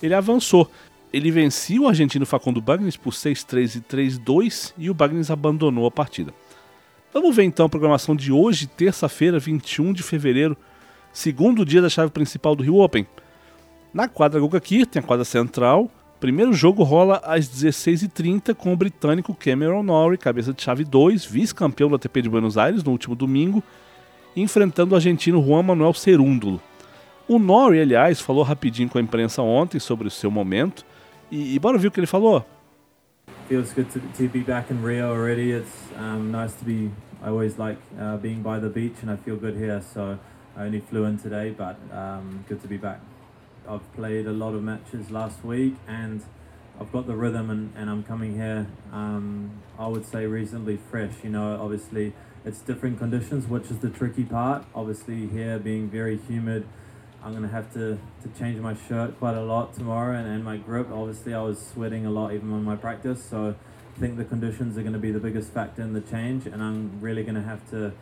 ele 0.03 0.15
avançou. 0.15 0.71
Ele 1.13 1.31
vencia 1.31 1.81
o 1.81 1.89
argentino 1.89 2.27
Facundo 2.27 2.61
Bagnis 2.61 2.97
por 2.97 3.13
6-3 3.13 3.77
e 3.77 3.81
3-2 3.81 4.75
e 4.77 4.91
o 4.91 4.95
Bagnis 4.95 5.31
abandonou 5.31 5.87
a 5.87 5.91
partida. 5.91 6.35
Vamos 7.13 7.35
ver 7.35 7.45
então 7.45 7.65
a 7.65 7.69
programação 7.69 8.15
de 8.15 8.31
hoje, 8.31 8.67
terça-feira, 8.67 9.39
21 9.39 9.93
de 9.93 10.03
fevereiro, 10.03 10.57
segundo 11.13 11.65
dia 11.65 11.81
da 11.81 11.89
chave 11.89 12.11
principal 12.11 12.55
do 12.55 12.63
Rio 12.63 12.77
Open. 12.77 13.07
Na 13.95 14.09
quadra 14.09 14.39
Guga 14.39 14.61
Kirten, 14.61 15.01
a 15.01 15.03
quadra 15.03 15.25
central, 15.25 15.91
primeiro 16.21 16.53
jogo 16.53 16.83
rola 16.83 17.21
às 17.25 17.49
16h30 17.49 18.55
com 18.55 18.73
o 18.73 18.77
britânico 18.77 19.35
Cameron 19.35 19.83
Norrie, 19.83 20.19
cabeça 20.19 20.53
de 20.53 20.63
chave 20.63 20.85
2, 20.85 21.25
vice-campeão 21.25 21.89
do 21.89 21.97
ATP 21.97 22.23
de 22.23 22.29
Buenos 22.29 22.57
Aires 22.57 22.83
no 22.83 22.93
último 22.93 23.15
domingo, 23.15 23.63
enfrentando 24.35 24.93
o 24.93 24.97
argentino 24.97 25.43
Juan 25.43 25.63
Manuel 25.63 25.95
Cerúndulo. 25.95 26.61
O 27.29 27.39
Norrie, 27.39 27.81
aliás, 27.81 28.21
falou 28.21 28.43
rapidinho 28.43 28.89
com 28.89 28.99
a 28.99 29.01
imprensa 29.01 29.43
ontem 29.43 29.79
sobre 29.79 30.07
o 30.07 30.11
seu 30.11 30.31
momento, 30.31 30.85
e, 31.31 31.55
e 31.55 31.59
bora 31.59 31.79
ver 31.79 31.89
o 31.89 31.91
que 31.91 32.01
ele 32.01 32.07
falou. 32.07 32.45
Feels 33.49 33.73
good 33.73 33.89
to, 33.91 34.01
to 34.01 34.29
be 34.29 34.41
back 34.41 34.73
in 34.73 34.85
Rio 34.85 35.07
already. 35.07 35.53
It's 35.53 35.71
um, 35.99 36.31
nice 36.31 36.53
to 36.59 36.65
be. 36.65 36.91
I 37.23 37.29
always 37.29 37.57
like 37.57 37.79
uh, 37.99 38.17
being 38.17 38.43
by 38.43 38.59
the 38.61 38.69
beach, 38.69 38.97
and 39.03 39.11
I 39.11 39.17
feel 39.17 39.37
good 39.37 39.57
here. 39.57 39.81
So 39.95 40.19
I 40.57 40.67
only 40.67 40.81
flew 40.81 41.05
in 41.05 41.19
today, 41.19 41.55
but 41.57 41.77
um, 41.93 42.45
good 42.49 42.61
to 42.63 42.69
be 42.69 42.77
back. 42.77 43.01
I've 43.69 43.93
played 43.95 44.27
a 44.27 44.33
lot 44.33 44.55
of 44.55 44.63
matches 44.63 45.11
last 45.11 45.45
week, 45.45 45.75
and 45.87 46.23
I've 46.81 46.93
got 46.93 47.07
the 47.07 47.17
rhythm, 47.17 47.51
and, 47.51 47.73
and 47.77 47.89
I'm 47.91 48.03
coming 48.03 48.35
here. 48.37 48.67
Um, 48.93 49.63
I 49.79 49.87
would 49.87 50.07
say 50.07 50.27
reasonably 50.27 50.79
fresh. 50.91 51.15
You 51.23 51.31
know, 51.31 51.59
obviously 51.61 52.13
it's 52.45 52.61
different 52.61 52.99
conditions, 52.99 53.47
which 53.47 53.71
is 53.71 53.79
the 53.79 53.91
tricky 53.91 54.25
part. 54.25 54.65
Obviously 54.75 55.27
here 55.27 55.59
being 55.59 55.89
very 55.89 56.17
humid. 56.17 56.67
I'm 57.23 57.33
gonna 57.33 57.49
have 57.49 57.73
to, 57.75 57.99
to 58.23 58.39
change 58.39 58.61
my 58.61 58.77
shirt 58.89 59.19
quite 59.19 59.35
a 59.35 59.43
lot 59.43 59.75
tomorrow 59.75 60.17
and, 60.17 60.29
and 60.29 60.45
my 60.45 60.59
grip. 60.59 60.89
Obviously, 60.93 61.35
I 61.35 61.43
was 61.43 61.59
sweating 61.59 62.07
a 62.07 62.11
lot 62.11 62.33
even 62.33 62.53
on 62.53 62.63
my 62.63 62.77
practice, 62.77 63.25
so 63.25 63.57
I 63.97 63.99
think 63.99 64.17
the 64.17 64.25
conditions 64.25 64.79
are 64.79 64.83
going 64.83 64.93
to 64.93 64.99
be 64.99 65.11
the 65.11 65.19
biggest 65.19 65.53
factor 65.53 65.83
in 65.83 65.93
the 65.93 66.03
change, 66.03 66.47
and 66.47 66.63
I'm 66.63 67.01
really 67.01 67.23
going 67.25 67.35
to 67.35 67.43
have 67.43 67.69
to 67.71 67.95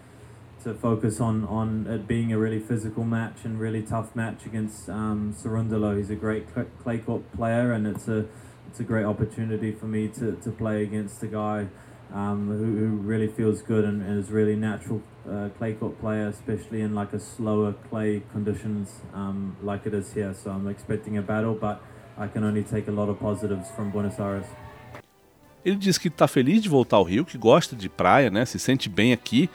to 0.65 0.75
focus 0.75 1.21
on 1.21 1.45
on 1.45 1.87
it 1.87 2.09
being 2.09 2.33
a 2.33 2.39
really 2.39 2.59
physical 2.59 3.05
match 3.05 3.45
and 3.45 3.61
really 3.61 3.83
tough 3.83 4.17
match 4.17 4.47
against 4.47 4.89
um, 4.89 5.35
Sarundalo. 5.39 5.97
He's 5.97 6.11
a 6.11 6.17
great 6.17 6.47
clay 6.83 6.99
court 6.99 7.23
player, 7.33 7.73
and 7.73 7.87
it's 7.87 8.09
a 8.09 8.25
it's 8.69 8.81
a 8.81 8.85
great 8.85 9.05
opportunity 9.05 9.71
for 9.71 9.87
me 9.87 10.09
to, 10.09 10.33
to 10.43 10.51
play 10.51 10.83
against 10.83 11.23
a 11.23 11.29
guy 11.29 11.69
um, 12.13 12.49
who, 12.49 12.77
who 12.77 12.89
really 12.97 13.29
feels 13.29 13.63
good 13.63 13.85
and, 13.85 14.03
and 14.03 14.19
is 14.19 14.31
really 14.31 14.57
natural 14.57 15.01
uh, 15.31 15.49
clay 15.59 15.75
court 15.75 16.01
player, 16.01 16.29
especially 16.29 16.81
in 16.81 16.95
like 16.95 17.13
a 17.13 17.21
slower 17.21 17.75
clay 17.91 18.23
conditions 18.33 19.01
um, 19.13 19.57
like 19.63 19.87
it 19.87 19.95
is 19.95 20.13
here. 20.13 20.35
So 20.35 20.51
I'm 20.51 20.67
expecting 20.67 21.19
a 21.19 21.23
battle, 21.23 21.55
but 21.55 21.81
I 22.17 22.27
can 22.27 22.43
only 22.43 22.63
take 22.63 22.89
a 22.89 22.93
lot 22.93 23.09
of 23.09 23.21
positives 23.21 23.71
from 23.71 23.91
Buenos 23.91 24.19
Aires. 24.19 24.47
Ele 25.65 25.77
diz 25.77 25.97
que 25.97 26.09
está 26.09 26.29
feliz 26.29 26.63
de 26.63 26.69
voltar 26.69 26.99
ao 26.99 27.05
Rio, 27.05 27.25
que 27.25 27.39
gosta 27.39 27.75
de 27.75 27.89
praia, 27.89 28.31
né? 28.31 28.45
Se 28.45 28.59
sente 28.59 28.89
bem 28.89 29.13
aqui. 29.15 29.49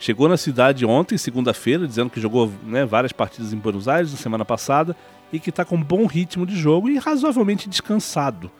Chegou 0.00 0.30
na 0.30 0.38
cidade 0.38 0.86
ontem, 0.86 1.18
segunda-feira, 1.18 1.86
dizendo 1.86 2.08
que 2.08 2.18
jogou 2.18 2.50
né, 2.64 2.86
várias 2.86 3.12
partidas 3.12 3.52
em 3.52 3.58
Buenos 3.58 3.86
Aires 3.86 4.10
na 4.10 4.16
semana 4.16 4.46
passada 4.46 4.96
e 5.30 5.38
que 5.38 5.50
está 5.50 5.62
com 5.62 5.76
um 5.76 5.82
bom 5.82 6.06
ritmo 6.06 6.46
de 6.46 6.56
jogo 6.56 6.88
e 6.88 6.96
razoavelmente 6.96 7.68
descansado. 7.68 8.50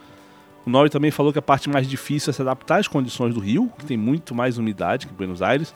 O 0.66 0.70
Norrie 0.70 0.90
também 0.90 1.10
falou 1.10 1.32
que 1.32 1.38
a 1.38 1.42
parte 1.42 1.70
mais 1.70 1.88
difícil 1.88 2.30
é 2.30 2.34
se 2.34 2.42
adaptar 2.42 2.78
às 2.78 2.86
condições 2.86 3.32
do 3.32 3.40
Rio, 3.40 3.72
que 3.78 3.86
tem 3.86 3.96
muito 3.96 4.34
mais 4.34 4.58
umidade 4.58 5.06
que 5.06 5.14
Buenos 5.14 5.40
Aires, 5.40 5.74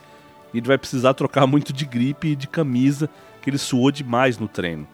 e 0.53 0.59
ele 0.59 0.67
vai 0.67 0.77
precisar 0.77 1.15
trocar 1.15 1.47
muito 1.47 1.73
de 1.73 1.87
gripe 1.87 2.29
e 2.29 2.37
de 2.37 2.47
camisa, 2.47 3.09
que 3.41 3.49
ele 3.49 3.57
suou 3.57 3.91
demais 3.91 4.37
no 4.37 4.47
treino. 4.47 4.87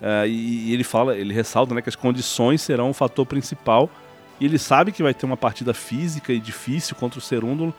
Uh, 0.00 0.26
e, 0.28 0.72
ele 0.72 0.84
fala, 0.84 1.16
ele 1.16 1.34
ressalta 1.34 1.74
né, 1.74 1.82
que 1.82 1.88
as 1.88 1.96
condições 1.96 2.62
serão 2.62 2.90
o 2.90 2.94
fator 2.94 3.26
principal, 3.26 3.90
e 4.38 4.44
ele 4.44 4.58
sabe 4.60 4.92
que 4.92 5.02
vai 5.02 5.12
ter 5.12 5.26
uma 5.26 5.36
partida 5.36 5.74
física 5.74 6.32
e 6.32 6.38
difícil 6.38 6.94
contra 6.94 7.18
o 7.18 7.22
Serúndulo, 7.22 7.74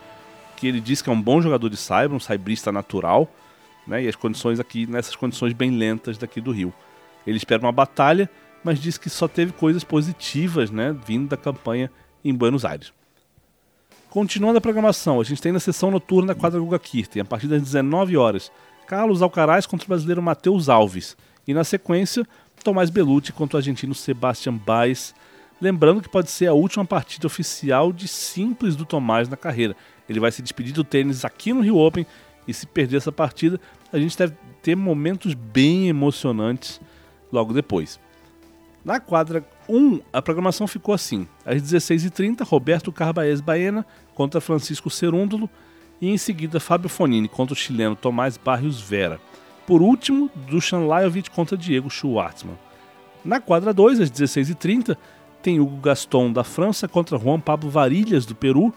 que 0.64 0.68
ele 0.70 0.80
diz 0.80 1.02
que 1.02 1.10
é 1.10 1.12
um 1.12 1.22
bom 1.22 1.42
jogador 1.42 1.68
de 1.68 1.76
cyber, 1.76 2.14
um 2.14 2.22
cybrista 2.22 2.72
natural, 2.72 3.30
né, 3.86 4.02
e 4.02 4.08
as 4.08 4.16
condições 4.16 4.62
aqui, 4.62 4.88
nessas 4.88 5.14
condições 5.14 5.52
bem 5.52 5.72
lentas 5.72 6.18
daqui 6.18 6.40
do 6.40 6.52
Rio. 6.52 6.74
Ele 7.28 7.36
espera 7.36 7.62
uma 7.62 7.72
batalha, 7.72 8.30
mas 8.64 8.80
diz 8.80 8.98
que 8.98 9.10
só 9.10 9.28
teve 9.28 9.52
coisas 9.52 9.84
positivas, 9.84 10.72
né, 10.72 10.96
vindo 11.06 11.28
da 11.28 11.36
campanha 11.36 11.92
em 12.24 12.34
Buenos 12.34 12.64
Aires. 12.64 12.94
Continuando 14.10 14.58
a 14.58 14.62
programação, 14.62 15.20
a 15.20 15.24
gente 15.26 15.42
tem 15.42 15.52
na 15.52 15.60
sessão 15.60 15.92
noturna 15.92 16.34
da 16.34 16.40
quadra 16.40 16.62
Guga 16.62 16.80
Kirten, 16.80 17.24
a 17.24 17.26
partir 17.26 17.48
das 17.48 17.62
19 17.62 18.16
horas, 18.16 18.50
Carlos 18.88 19.22
Alcaraz 19.22 19.66
contra 19.66 19.84
o 19.84 19.90
brasileiro 19.90 20.22
Matheus 20.22 20.70
Alves, 20.70 21.18
e 21.46 21.54
na 21.54 21.66
sequência, 21.66 22.26
Tomás 22.64 22.90
Belucci 22.90 23.34
contra 23.34 23.58
o 23.58 23.60
argentino 23.60 23.94
Sebastian 23.94 24.56
Baez. 24.56 25.14
Lembrando 25.60 26.02
que 26.02 26.08
pode 26.08 26.32
ser 26.32 26.48
a 26.48 26.54
última 26.54 26.86
partida 26.86 27.28
oficial 27.28 27.92
de 27.92 28.08
simples 28.08 28.78
do 28.78 28.86
Tomás 28.86 29.28
na 29.28 29.36
carreira. 29.36 29.76
Ele 30.08 30.20
vai 30.20 30.32
se 30.32 30.42
despedir 30.42 30.74
do 30.74 30.84
tênis 30.84 31.24
aqui 31.24 31.54
no 31.54 31.62
Rio 31.62 31.78
Open 31.78 32.06
e 32.48 32.54
se 32.54 32.68
perder 32.68 32.98
essa 32.98 33.12
partida, 33.12 33.60
a 33.92 33.98
gente 33.98 34.18
deve 34.18 34.34
ter 34.62 34.76
momentos 34.76 35.34
bem 35.34 35.88
emocionantes 35.88 36.82
logo 37.32 37.54
depois. 37.54 38.00
Na 38.84 39.00
quadra 39.00 39.48
1, 39.70 40.02
a 40.12 40.22
programação 40.22 40.68
ficou 40.68 40.94
assim: 40.94 41.28
às 41.46 41.62
16h30, 41.62 42.46
Roberto 42.46 42.92
Carbaez 42.92 43.40
Baena 43.40 43.86
contra 44.14 44.42
Francisco 44.42 44.90
Cerúndulo 44.90 45.50
e 46.02 46.10
em 46.10 46.18
seguida 46.18 46.60
Fábio 46.60 46.90
Fonini 46.90 47.30
contra 47.30 47.54
o 47.54 47.58
chileno 47.58 47.96
Tomás 47.96 48.38
Barrios 48.38 48.82
Vera. 48.82 49.22
Por 49.66 49.82
último, 49.82 50.30
Dusan 50.50 50.86
Lajovic 50.86 51.32
contra 51.32 51.56
Diego 51.56 51.90
Schwartzman. 51.90 52.58
Na 53.24 53.40
quadra 53.40 53.74
2, 53.74 54.02
às 54.02 54.12
16h30, 54.12 54.98
tem 55.42 55.62
Hugo 55.62 55.78
Gaston 55.78 56.34
da 56.34 56.44
França 56.44 56.88
contra 56.88 57.18
Juan 57.18 57.40
Pablo 57.40 57.70
Varilhas 57.70 58.26
do 58.26 58.36
Peru 58.36 58.74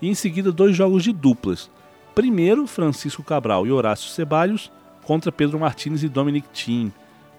e 0.00 0.08
em 0.08 0.14
seguida 0.14 0.52
dois 0.52 0.76
jogos 0.76 1.02
de 1.02 1.12
duplas. 1.12 1.70
Primeiro, 2.14 2.66
Francisco 2.66 3.22
Cabral 3.22 3.66
e 3.66 3.72
Horácio 3.72 4.10
Ceballos 4.10 4.70
contra 5.04 5.32
Pedro 5.32 5.58
Martins 5.58 6.02
e 6.02 6.08
Dominic 6.08 6.48
Thiem. 6.48 6.92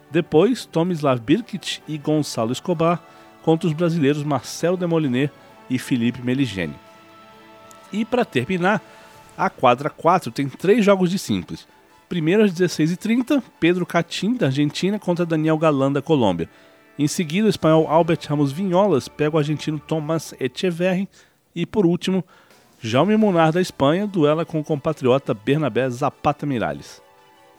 Depois, 0.10 0.66
Tomislav 0.66 1.20
Birkic 1.20 1.82
e 1.88 1.98
Gonçalo 1.98 2.52
Escobar 2.52 3.02
contra 3.44 3.68
os 3.68 3.74
brasileiros 3.74 4.24
Marcelo 4.24 4.78
Demoliner 4.78 5.32
e 5.70 5.78
Felipe 5.78 6.22
Meligeni. 6.22 6.76
E 7.92 8.06
para 8.06 8.26
terminar, 8.26 8.82
a 9.38 9.50
quadra 9.50 9.90
4 9.90 10.32
tem 10.32 10.50
três 10.50 10.84
jogos 10.84 11.10
de 11.10 11.20
simples. 11.20 11.68
Primeiro 12.08 12.44
às 12.44 12.52
16h30, 12.52 13.42
Pedro 13.60 13.86
Catim, 13.86 14.34
da 14.34 14.48
Argentina, 14.48 14.98
contra 14.98 15.26
Daniel 15.26 15.58
Galan, 15.58 15.92
da 15.92 16.02
Colômbia. 16.02 16.50
Em 16.98 17.08
seguida, 17.08 17.48
o 17.48 17.50
espanhol 17.50 17.88
Albert 17.88 18.20
Ramos 18.28 18.52
Vinholas 18.52 19.08
pega 19.08 19.36
o 19.36 19.40
argentino 19.40 19.80
Tomás 19.80 20.34
Echeverri. 20.40 21.08
E 21.56 21.66
por 21.66 21.86
último, 21.86 22.24
Jaume 22.82 23.18
Munar, 23.18 23.52
da 23.52 23.60
Espanha, 23.60 24.08
duela 24.08 24.46
com 24.46 24.58
o 24.58 24.64
compatriota 24.64 25.34
Bernabé 25.34 25.90
Zapata 25.90 26.46
Miralles. 26.46 27.02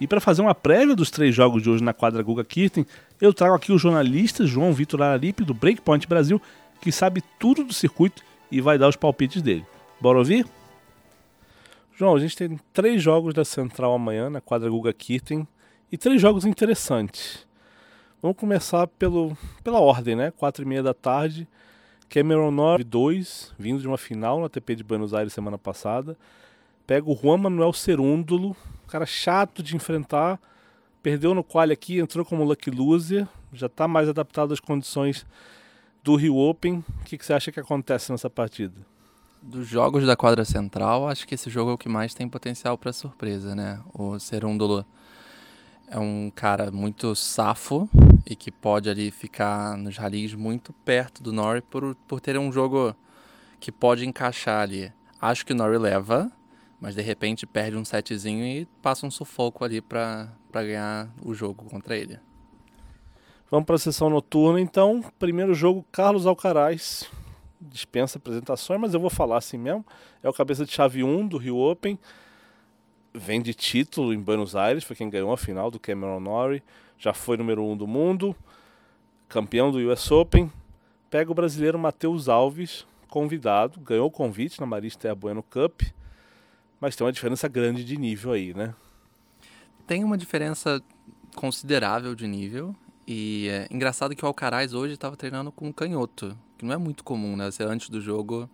E 0.01 0.07
para 0.07 0.19
fazer 0.19 0.41
uma 0.41 0.55
prévia 0.55 0.97
dos 0.97 1.11
três 1.11 1.35
jogos 1.35 1.63
de 1.63 1.69
hoje 1.69 1.85
na 1.85 1.93
quadra 1.93 2.23
Guga 2.23 2.43
Kirten, 2.43 2.87
eu 3.21 3.35
trago 3.35 3.55
aqui 3.55 3.71
o 3.71 3.77
jornalista 3.77 4.47
João 4.47 4.73
Vitor 4.73 5.03
Araripe, 5.03 5.45
do 5.45 5.53
Breakpoint 5.53 6.09
Brasil, 6.09 6.41
que 6.81 6.91
sabe 6.91 7.23
tudo 7.39 7.63
do 7.63 7.75
circuito 7.75 8.23
e 8.51 8.63
vai 8.63 8.79
dar 8.79 8.89
os 8.89 8.97
palpites 8.97 9.43
dele. 9.43 9.67
Bora 10.01 10.17
ouvir? 10.17 10.47
João, 11.99 12.17
a 12.17 12.19
gente 12.19 12.35
tem 12.35 12.59
três 12.73 13.03
jogos 13.03 13.35
da 13.35 13.45
Central 13.45 13.93
amanhã 13.93 14.31
na 14.31 14.41
quadra 14.41 14.71
Guga 14.71 14.91
Kirten 14.91 15.47
e 15.93 15.99
três 15.99 16.19
jogos 16.19 16.47
interessantes. 16.47 17.47
Vamos 18.23 18.39
começar 18.39 18.87
pelo, 18.87 19.37
pela 19.63 19.81
ordem, 19.81 20.17
né? 20.17 20.31
Quatro 20.31 20.65
e 20.65 20.67
meia 20.67 20.83
da 20.83 20.95
tarde. 20.95 21.47
Cameron 22.11 22.51
Norrie 22.51 22.83
2, 22.83 23.55
vindo 23.57 23.81
de 23.81 23.87
uma 23.87 23.97
final 23.97 24.41
na 24.41 24.49
TP 24.49 24.75
de 24.75 24.83
Buenos 24.83 25.15
Aires 25.15 25.33
semana 25.33 25.57
passada. 25.57 26.19
Pega 26.85 27.09
o 27.09 27.15
Juan 27.15 27.39
Manuel 27.39 27.73
Cerúndulo, 27.73 28.57
cara 28.89 29.07
chato 29.07 29.63
de 29.63 29.77
enfrentar. 29.77 30.41
Perdeu 31.05 31.33
no 31.35 31.45
qual 31.45 31.71
aqui, 31.71 32.01
entrou 32.01 32.25
como 32.25 32.43
lucky 32.43 32.69
loser. 32.69 33.29
Já 33.53 33.67
está 33.67 33.87
mais 33.87 34.09
adaptado 34.09 34.53
às 34.53 34.59
condições 34.59 35.25
do 36.03 36.17
Rio 36.17 36.37
Open. 36.37 36.85
O 37.01 37.05
que, 37.05 37.17
que 37.17 37.25
você 37.25 37.33
acha 37.33 37.53
que 37.53 37.61
acontece 37.61 38.11
nessa 38.11 38.29
partida? 38.29 38.75
Dos 39.41 39.69
jogos 39.69 40.05
da 40.05 40.17
quadra 40.17 40.45
central, 40.45 41.09
acho 41.09 41.27
que 41.29 41.37
esse 41.37 41.49
jogo 41.49 41.71
é 41.71 41.75
o 41.75 41.79
que 41.79 41.89
mais 41.89 42.13
tem 42.13 42.29
potencial 42.29 42.77
para 42.77 42.93
surpresa, 42.93 43.55
né? 43.55 43.81
O 43.95 44.19
Cerúndulo 44.19 44.85
é 45.91 45.99
um 45.99 46.31
cara 46.33 46.71
muito 46.71 47.17
safo 47.17 47.91
e 48.25 48.37
que 48.37 48.53
pode 48.53 48.89
ali 48.89 49.11
ficar 49.11 49.77
nos 49.77 49.97
ralis 49.97 50.35
muito 50.35 50.73
perto 50.73 51.21
do 51.21 51.33
Norrie 51.33 51.63
por, 51.63 51.97
por 52.07 52.21
ter 52.21 52.39
um 52.39 52.53
jogo 52.53 52.95
que 53.59 53.73
pode 53.73 54.07
encaixar 54.07 54.63
ali. 54.63 54.93
Acho 55.21 55.45
que 55.45 55.53
o 55.53 55.57
Norrie 55.57 55.79
leva, 55.79 56.31
mas 56.81 56.95
de 56.95 57.03
repente 57.03 57.45
perde 57.45 57.77
um 57.77 57.85
setzinho 57.85 58.45
e 58.47 58.67
passa 58.81 59.05
um 59.05 59.11
sufoco 59.11 59.65
ali 59.65 59.81
para 59.81 60.29
ganhar 60.53 61.11
o 61.23 61.35
jogo 61.35 61.65
contra 61.65 61.97
ele. 61.97 62.21
Vamos 63.51 63.67
para 63.67 63.75
a 63.75 63.79
sessão 63.79 64.09
noturna 64.09 64.61
então. 64.61 65.05
Primeiro 65.19 65.55
jogo, 65.55 65.85
Carlos 65.91 66.25
Alcaraz, 66.25 67.11
dispensa 67.61 68.17
apresentações, 68.17 68.81
mas 68.81 68.95
eu 68.95 69.01
vou 69.01 69.11
falar 69.11 69.39
assim 69.39 69.59
mesmo. 69.59 69.85
É 70.23 70.29
o 70.29 70.33
cabeça 70.33 70.65
de 70.65 70.71
chave 70.71 71.03
1 71.03 71.27
do 71.27 71.37
Rio 71.37 71.57
Open. 71.57 71.99
Vem 73.13 73.43
de 73.43 73.53
título 73.53 74.15
em 74.15 74.21
Buenos 74.21 74.55
Aires, 74.55 74.85
foi 74.85 74.95
quem 74.95 75.11
ganhou 75.11 75.33
a 75.33 75.37
final 75.37 75.69
do 75.69 75.81
Cameron 75.81 76.21
Norrie. 76.21 76.63
Já 76.97 77.13
foi 77.13 77.37
número 77.37 77.65
1 77.65 77.77
do 77.77 77.87
mundo, 77.87 78.37
campeão 79.29 79.73
do 79.73 79.79
US 79.91 80.09
Open. 80.13 80.51
Pega 81.11 81.29
o 81.29 81.35
brasileiro 81.35 81.77
Matheus 81.77 82.29
Alves, 82.29 82.87
convidado, 83.09 83.81
ganhou 83.81 84.07
o 84.07 84.11
convite 84.13 84.61
na 84.61 84.67
Marista 84.67 85.13
Bueno 85.13 85.43
Cup, 85.43 85.83
mas 86.81 86.95
tem 86.95 87.05
uma 87.05 87.13
diferença 87.13 87.49
grande 87.49 87.83
de 87.83 87.97
nível 87.97 88.31
aí, 88.31 88.55
né? 88.55 88.75
Tem 89.89 90.05
uma 90.05 90.17
diferença 90.17 90.81
considerável 91.35 92.15
de 92.15 92.29
nível. 92.29 92.77
E 93.09 93.49
é 93.49 93.67
engraçado 93.73 94.15
que 94.15 94.25
o 94.25 94.29
Alcaraz 94.29 94.73
hoje 94.73 94.95
estava 94.95 95.17
treinando 95.17 95.51
com 95.51 95.67
um 95.67 95.73
canhoto, 95.73 96.39
que 96.57 96.65
não 96.65 96.73
é 96.73 96.77
muito 96.77 97.03
comum, 97.03 97.37
né? 97.37 97.51
Você 97.51 97.65
antes 97.65 97.89
do 97.89 98.01
jogo, 98.01 98.49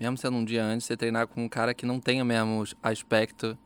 mesmo 0.00 0.16
sendo 0.16 0.38
um 0.38 0.44
dia 0.46 0.64
antes, 0.64 0.86
você 0.86 0.96
treinar 0.96 1.26
com 1.26 1.44
um 1.44 1.48
cara 1.48 1.74
que 1.74 1.84
não 1.84 2.00
tem 2.00 2.22
o 2.22 2.24
mesmo 2.24 2.64
aspecto 2.82 3.58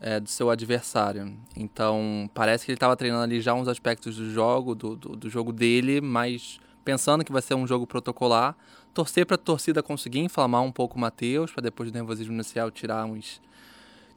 é, 0.00 0.20
do 0.20 0.28
seu 0.28 0.50
adversário. 0.50 1.36
Então, 1.56 2.30
parece 2.34 2.64
que 2.64 2.70
ele 2.70 2.76
estava 2.76 2.96
treinando 2.96 3.24
ali 3.24 3.40
já 3.40 3.54
uns 3.54 3.68
aspectos 3.68 4.16
do 4.16 4.30
jogo, 4.30 4.74
do, 4.74 4.96
do, 4.96 5.16
do, 5.16 5.30
jogo 5.30 5.52
dele, 5.52 6.00
mas 6.00 6.58
pensando 6.84 7.24
que 7.24 7.32
vai 7.32 7.42
ser 7.42 7.54
um 7.54 7.66
jogo 7.66 7.86
protocolar. 7.86 8.56
Torcer 8.92 9.26
para 9.26 9.34
a 9.34 9.38
torcida 9.38 9.82
conseguir 9.82 10.20
inflamar 10.20 10.62
um 10.62 10.72
pouco 10.72 10.96
o 10.96 11.00
Matheus, 11.00 11.52
para 11.52 11.62
depois 11.62 11.90
do 11.90 11.94
nervosismo 11.94 12.32
inicial 12.32 12.70
tirar 12.70 13.04
uns. 13.04 13.40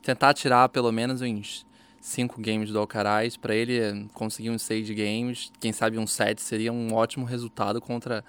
Tentar 0.02 0.34
tirar 0.34 0.70
pelo 0.70 0.92
menos 0.92 1.22
uns 1.22 1.66
cinco 2.00 2.40
games 2.42 2.72
do 2.72 2.80
Alcaraz. 2.80 3.36
Para 3.36 3.54
ele 3.54 4.08
conseguir 4.14 4.50
uns 4.50 4.62
seis 4.62 4.90
games, 4.90 5.52
quem 5.60 5.74
sabe 5.74 5.98
um 5.98 6.08
set 6.08 6.42
seria 6.42 6.72
um 6.72 6.94
ótimo 6.94 7.26
resultado 7.26 7.82
contra 7.82 8.24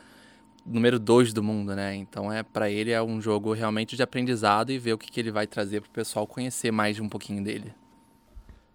número 0.64 0.98
2 0.98 1.32
do 1.32 1.42
mundo, 1.42 1.74
né? 1.74 1.94
Então 1.94 2.32
é 2.32 2.42
para 2.42 2.70
ele 2.70 2.90
é 2.90 3.02
um 3.02 3.20
jogo 3.20 3.52
realmente 3.52 3.96
de 3.96 4.02
aprendizado 4.02 4.70
e 4.70 4.78
ver 4.78 4.92
o 4.92 4.98
que, 4.98 5.10
que 5.10 5.20
ele 5.20 5.30
vai 5.30 5.46
trazer 5.46 5.80
para 5.80 5.88
o 5.88 5.92
pessoal 5.92 6.26
conhecer 6.26 6.70
mais 6.70 6.98
um 7.00 7.08
pouquinho 7.08 7.42
dele. 7.42 7.74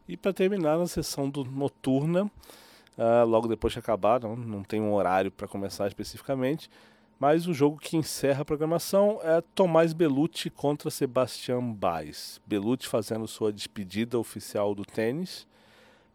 E 0.08 0.16
para 0.16 0.34
terminar 0.34 0.78
na 0.78 0.88
sessão 0.88 1.30
do 1.30 1.44
noturna, 1.44 2.26
uh, 2.26 3.26
logo 3.26 3.48
depois 3.48 3.74
de 3.74 3.80
acabar, 3.80 4.20
não, 4.20 4.36
não 4.36 4.64
tem 4.64 4.80
um 4.80 4.94
horário 4.94 5.32
para 5.32 5.48
começar 5.48 5.88
especificamente, 5.88 6.70
mas 7.20 7.48
o 7.48 7.54
jogo 7.54 7.78
que 7.78 7.98
encerra 7.98 8.42
a 8.42 8.46
programação 8.46 9.20
é 9.24 9.42
Tomás 9.54 9.94
Belucci 9.94 10.50
contra 10.50 10.92
Sebastian 10.92 11.72
Baez. 11.72 12.42
Belucci 12.46 12.88
fazendo 12.88 13.28
sua 13.28 13.54
despedida 13.54 14.20
oficial 14.20 14.76
do 14.76 14.84
tênis. 14.84 15.48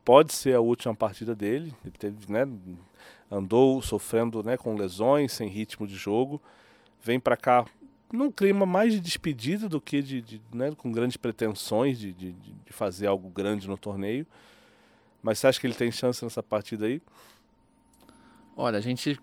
Pode 0.05 0.33
ser 0.33 0.55
a 0.55 0.61
última 0.61 0.95
partida 0.95 1.35
dele. 1.35 1.75
Ele 1.85 1.95
teve, 1.99 2.33
né, 2.33 2.47
andou 3.31 3.81
sofrendo 3.81 4.43
né, 4.43 4.57
com 4.57 4.75
lesões, 4.75 5.33
sem 5.33 5.49
ritmo 5.49 5.87
de 5.87 5.95
jogo, 5.95 6.41
vem 7.03 7.21
para 7.21 7.37
cá 7.37 7.65
num 8.13 8.31
clima 8.31 8.67
mais 8.67 8.93
de 8.93 9.01
despedida 9.01 9.69
do 9.69 9.81
que 9.81 10.03
de, 10.03 10.21
de 10.21 10.43
né, 10.53 10.73
com 10.77 10.91
grandes 10.91 11.17
pretensões 11.17 11.99
de, 11.99 12.13
de, 12.13 12.33
de, 12.33 12.73
fazer 12.73 13.07
algo 13.07 13.29
grande 13.29 13.69
no 13.69 13.79
torneio. 13.79 14.27
Mas 15.23 15.39
você 15.39 15.47
acha 15.47 15.61
que 15.61 15.67
ele 15.67 15.75
tem 15.75 15.93
chance 15.93 16.25
nessa 16.25 16.43
partida 16.43 16.87
aí? 16.87 17.01
Olha, 18.57 18.79
a 18.79 18.81
gente 18.81 19.21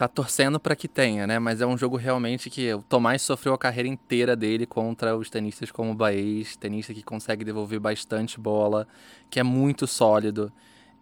tá 0.00 0.08
torcendo 0.08 0.58
para 0.58 0.74
que 0.74 0.88
tenha, 0.88 1.26
né? 1.26 1.38
Mas 1.38 1.60
é 1.60 1.66
um 1.66 1.76
jogo 1.76 1.98
realmente 1.98 2.48
que 2.48 2.72
o 2.72 2.82
Tomás 2.82 3.20
sofreu 3.20 3.52
a 3.52 3.58
carreira 3.58 3.86
inteira 3.86 4.34
dele 4.34 4.64
contra 4.64 5.14
os 5.14 5.28
tenistas 5.28 5.70
como 5.70 5.90
o 5.90 5.94
Baez, 5.94 6.56
tenista 6.56 6.94
que 6.94 7.02
consegue 7.02 7.44
devolver 7.44 7.78
bastante 7.78 8.40
bola, 8.40 8.88
que 9.28 9.38
é 9.38 9.42
muito 9.42 9.86
sólido. 9.86 10.50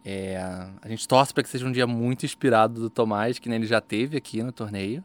É, 0.05 0.37
a 0.83 0.89
gente 0.89 1.07
torce 1.07 1.33
para 1.33 1.45
que 1.45 1.49
seja 1.49 1.65
um 1.65 1.71
dia 1.71 1.87
muito 1.87 2.27
inspirado 2.27 2.81
do 2.81 2.91
Tomás, 2.91 3.39
que 3.39 3.49
nem 3.49 3.59
ele 3.59 3.69
já 3.69 3.81
teve 3.81 4.17
aqui 4.17 4.43
no 4.43 4.51
torneio. 4.51 5.05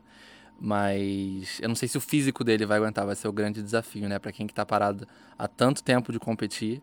Mas 0.60 1.60
eu 1.62 1.68
não 1.68 1.76
sei 1.76 1.88
se 1.88 1.96
o 1.96 2.02
físico 2.02 2.44
dele 2.44 2.66
vai 2.66 2.80
aguentar, 2.80 3.06
vai 3.06 3.16
ser 3.16 3.28
o 3.28 3.32
grande 3.32 3.62
desafio, 3.62 4.10
né? 4.10 4.18
Para 4.18 4.32
quem 4.32 4.48
que 4.48 4.56
tá 4.56 4.66
parado 4.66 5.08
há 5.38 5.48
tanto 5.48 5.84
tempo 5.84 6.12
de 6.12 6.18
competir. 6.18 6.82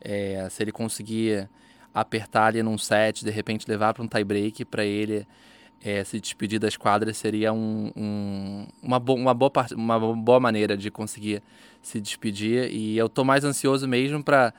É, 0.00 0.46
se 0.48 0.62
ele 0.62 0.70
conseguir 0.70 1.50
apertar 1.92 2.46
ali 2.46 2.62
num 2.62 2.78
set, 2.78 3.24
de 3.24 3.30
repente 3.32 3.68
levar 3.68 3.92
para 3.92 4.04
um 4.04 4.06
tie 4.06 4.22
break, 4.22 4.64
para 4.66 4.84
ele 4.84 5.26
é, 5.84 6.02
se 6.02 6.18
despedir 6.18 6.58
das 6.58 6.78
quadras 6.78 7.18
seria 7.18 7.52
um, 7.52 7.92
um, 7.94 8.66
uma, 8.82 8.98
bo 8.98 9.14
uma, 9.14 9.34
boa 9.34 9.52
uma 9.76 10.16
boa 10.16 10.40
maneira 10.40 10.78
de 10.78 10.90
conseguir 10.90 11.42
se 11.82 12.00
despedir. 12.00 12.72
E 12.72 12.96
eu 12.96 13.06
tô 13.06 13.22
mais 13.22 13.44
ansioso 13.44 13.86
mesmo 13.86 14.24
para 14.24 14.54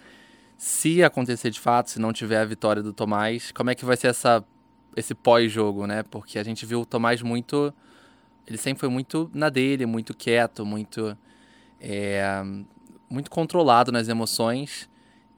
se 0.56 1.04
acontecer 1.04 1.50
de 1.50 1.60
fato, 1.60 1.90
se 1.90 2.00
não 2.00 2.14
tiver 2.14 2.40
a 2.40 2.46
vitória 2.46 2.84
do 2.84 2.94
Tomás, 2.94 3.52
como 3.52 3.72
é 3.72 3.76
que 3.76 3.84
vai 3.84 3.98
ser 3.98 4.08
essa, 4.08 4.46
esse 4.96 5.16
pós-jogo, 5.16 5.88
né? 5.88 6.04
Porque 6.04 6.38
a 6.38 6.44
gente 6.44 6.64
viu 6.64 6.82
o 6.82 6.86
Tomás 6.86 7.24
muito. 7.24 7.74
Ele 8.46 8.58
sempre 8.60 8.82
foi 8.82 8.90
muito 8.90 9.30
na 9.34 9.50
dele, 9.50 9.88
muito 9.88 10.14
quieto, 10.14 10.64
muito. 10.64 11.18
É, 11.82 12.44
muito 13.10 13.32
controlado 13.32 13.92
nas 13.92 14.08
emoções. 14.08 14.88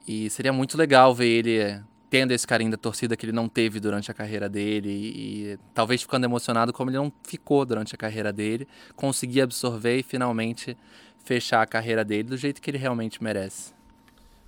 E 0.06 0.28
seria 0.28 0.52
muito 0.52 0.76
legal 0.76 1.14
ver 1.14 1.28
ele 1.28 1.82
tendo 2.10 2.32
esse 2.32 2.46
carinho 2.46 2.70
da 2.70 2.76
torcida 2.76 3.16
que 3.16 3.26
ele 3.26 3.32
não 3.32 3.48
teve 3.48 3.80
durante 3.80 4.10
a 4.10 4.14
carreira 4.14 4.48
dele 4.48 4.88
e, 4.88 5.52
e, 5.52 5.58
talvez 5.74 6.02
ficando 6.02 6.24
emocionado 6.24 6.72
como 6.72 6.90
ele 6.90 6.96
não 6.96 7.12
ficou 7.22 7.64
durante 7.64 7.94
a 7.94 7.98
carreira 7.98 8.32
dele, 8.32 8.66
conseguir 8.96 9.42
absorver 9.42 9.98
e 9.98 10.02
finalmente 10.02 10.76
fechar 11.24 11.62
a 11.62 11.66
carreira 11.66 12.04
dele 12.04 12.24
do 12.24 12.36
jeito 12.36 12.60
que 12.62 12.70
ele 12.70 12.78
realmente 12.78 13.22
merece. 13.22 13.72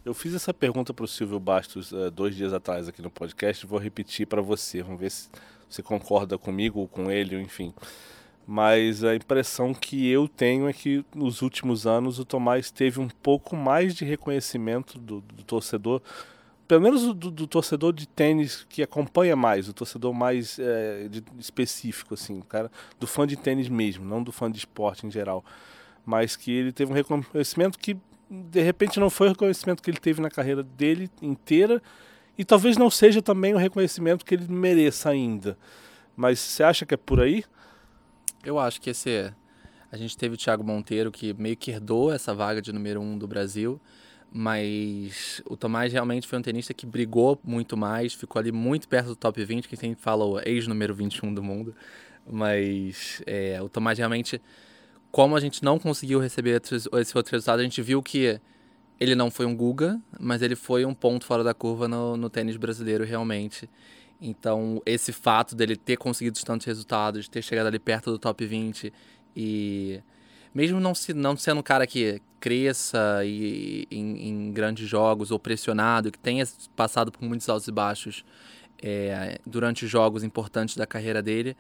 Eu 0.03 0.15
fiz 0.15 0.35
essa 0.35 0.55
pergunta 0.55 0.95
para 0.95 1.05
o 1.05 1.09
Silvio 1.09 1.39
Bastos 1.39 1.93
uh, 1.93 2.11
dois 2.11 2.35
dias 2.35 2.55
atrás 2.55 2.89
aqui 2.89 3.03
no 3.03 3.11
podcast. 3.11 3.67
Vou 3.67 3.79
repetir 3.79 4.27
para 4.27 4.41
você. 4.41 4.83
Vamos 4.83 4.99
ver 4.99 5.11
se 5.11 5.29
você 5.69 5.83
concorda 5.83 6.39
comigo 6.39 6.81
ou 6.81 6.89
com 6.89 7.11
ele, 7.11 7.39
enfim. 7.39 7.75
Mas 8.47 9.05
a 9.05 9.15
impressão 9.15 9.75
que 9.75 10.09
eu 10.09 10.27
tenho 10.27 10.67
é 10.67 10.73
que 10.73 11.05
nos 11.15 11.43
últimos 11.43 11.87
anos 11.87 12.19
o 12.19 12.25
Tomás 12.25 12.71
teve 12.71 12.99
um 12.99 13.09
pouco 13.09 13.55
mais 13.55 13.95
de 13.95 14.07
reconhecimento 14.07 14.99
do, 14.99 15.21
do 15.21 15.45
torcedor, 15.45 16.01
pelo 16.71 16.83
menos 16.83 17.03
do, 17.03 17.33
do, 17.33 17.49
torcedor 17.49 17.93
de 17.93 18.07
tênis 18.07 18.65
que 18.69 18.81
acompanha 18.81 19.35
mais, 19.35 19.69
o 19.69 19.73
torcedor 19.73 20.15
mais 20.15 20.57
é, 20.57 21.09
de, 21.09 21.21
específico, 21.37 22.15
assim, 22.15 22.41
cara 22.43 22.71
do 23.01 23.09
fã 23.09 23.27
de 23.27 23.35
tênis 23.35 23.69
mesmo, 23.69 24.05
não 24.05 24.23
do 24.23 24.31
fã 24.31 24.49
de 24.49 24.59
esporte 24.59 25.05
em 25.05 25.11
geral. 25.11 25.45
Mas 26.07 26.37
que 26.37 26.53
ele 26.53 26.71
teve 26.71 26.93
um 26.93 26.95
reconhecimento 26.95 27.77
que 27.77 27.97
de 28.31 28.63
repente 28.63 29.01
não 29.01 29.11
foi 29.11 29.27
o 29.27 29.31
reconhecimento 29.31 29.83
que 29.83 29.91
ele 29.91 29.99
teve 29.99 30.23
na 30.23 30.31
carreira 30.31 30.63
dele 30.63 31.11
inteira 31.21 31.83
e 32.39 32.45
talvez 32.45 32.77
não 32.77 32.89
seja 32.89 33.21
também 33.21 33.53
o 33.53 33.59
reconhecimento 33.59 34.25
que 34.25 34.33
ele 34.33 34.47
mereça 34.47 35.11
ainda. 35.11 35.59
Mas 36.17 36.39
você 36.39 36.63
acha 36.63 36.87
que 36.87 36.95
é 36.95 36.97
por 36.97 37.21
aí? 37.21 37.43
Eu 38.45 38.61
acho 38.61 38.81
que 38.81 38.91
esse 38.91 39.11
é. 39.11 39.35
A 39.91 39.97
gente 39.97 40.17
teve 40.17 40.37
o 40.37 40.39
Thiago 40.39 40.63
Monteiro 40.63 41.11
que 41.11 41.35
meio 41.35 41.57
que 41.57 41.73
herdou 41.73 42.13
essa 42.13 42.33
vaga 42.33 42.63
de 42.63 42.73
número 42.73 43.01
um 43.01 43.19
do 43.19 43.27
Brasil, 43.27 43.81
mas 44.33 45.43
o 45.49 45.57
Tomás 45.57 45.93
realmente 45.93 46.27
foi 46.27 46.39
um 46.39 46.43
tenista 46.43 46.73
que 46.73 46.87
brigou 46.87 47.41
muito 47.43 47.77
mais, 47.77 48.15
ficou 48.15 48.39
ali 48.39 48.53
muito 48.53 48.89
perto 48.89 49.09
do 49.09 49.17
top 49.17 49.45
20, 49.45 49.69
que 49.69 49.77
sempre 49.77 50.01
fala 50.01 50.25
o 50.25 50.41
ex-número 50.41 50.95
21 50.95 51.35
do 51.35 51.43
mundo. 51.43 51.75
Mas 52.31 53.23
é, 53.27 53.61
o 53.61 53.69
Tomás 53.69 53.99
realmente 53.99 54.41
como 55.11 55.37
a 55.37 55.41
gente 55.41 55.63
não 55.65 55.79
conseguiu 55.79 56.21
receber 56.21 56.61
esse 56.63 57.17
outro 57.17 57.33
resultado, 57.33 57.61
a 57.61 57.63
gente 57.63 57.83
viu 57.83 58.03
que 58.03 58.41
ele 58.99 59.15
não 59.15 59.31
foi 59.31 59.47
um 59.47 59.57
Guga, 59.57 60.01
mas 60.19 60.43
ele 60.43 60.55
foi 60.55 60.85
um 60.85 60.95
ponto 60.95 61.25
fora 61.25 61.43
da 61.43 61.53
curva 61.53 61.89
no, 61.89 62.17
no 62.17 62.31
tênis 62.31 62.57
brasileiro 62.57 63.05
realmente. 63.05 63.69
Então, 64.21 64.81
esse 64.85 65.13
fato 65.13 65.57
dele 65.57 65.75
ter 65.75 65.97
conseguido 65.97 66.39
tantos 66.45 66.67
resultados, 66.67 67.29
ter 67.29 67.43
chegado 67.43 67.67
ali 67.67 67.79
perto 67.79 68.11
do 68.13 68.19
top 68.19 68.45
20 68.45 68.93
e 69.35 70.01
mesmo 70.55 70.81
não, 70.81 70.95
se, 70.95 71.15
não 71.15 71.37
sendo 71.37 71.61
um 71.61 71.63
cara 71.63 71.87
que 71.87 72.21
cresça 72.41 73.23
e, 73.25 73.87
em, 73.91 74.29
em 74.29 74.53
grandes 74.53 74.89
jogos 74.89 75.31
ou 75.31 75.39
pressionado, 75.39 76.11
que 76.11 76.19
tenha 76.19 76.45
passado 76.75 77.13
por 77.13 77.23
muitos 77.23 77.49
altos 77.49 77.69
e 77.69 77.73
baixos 77.73 78.25
é, 78.83 79.39
durante 79.47 79.87
jogos 79.87 80.25
importantes 80.25 80.77
da 80.77 80.87
carreira 80.87 81.23
dele, 81.23 81.57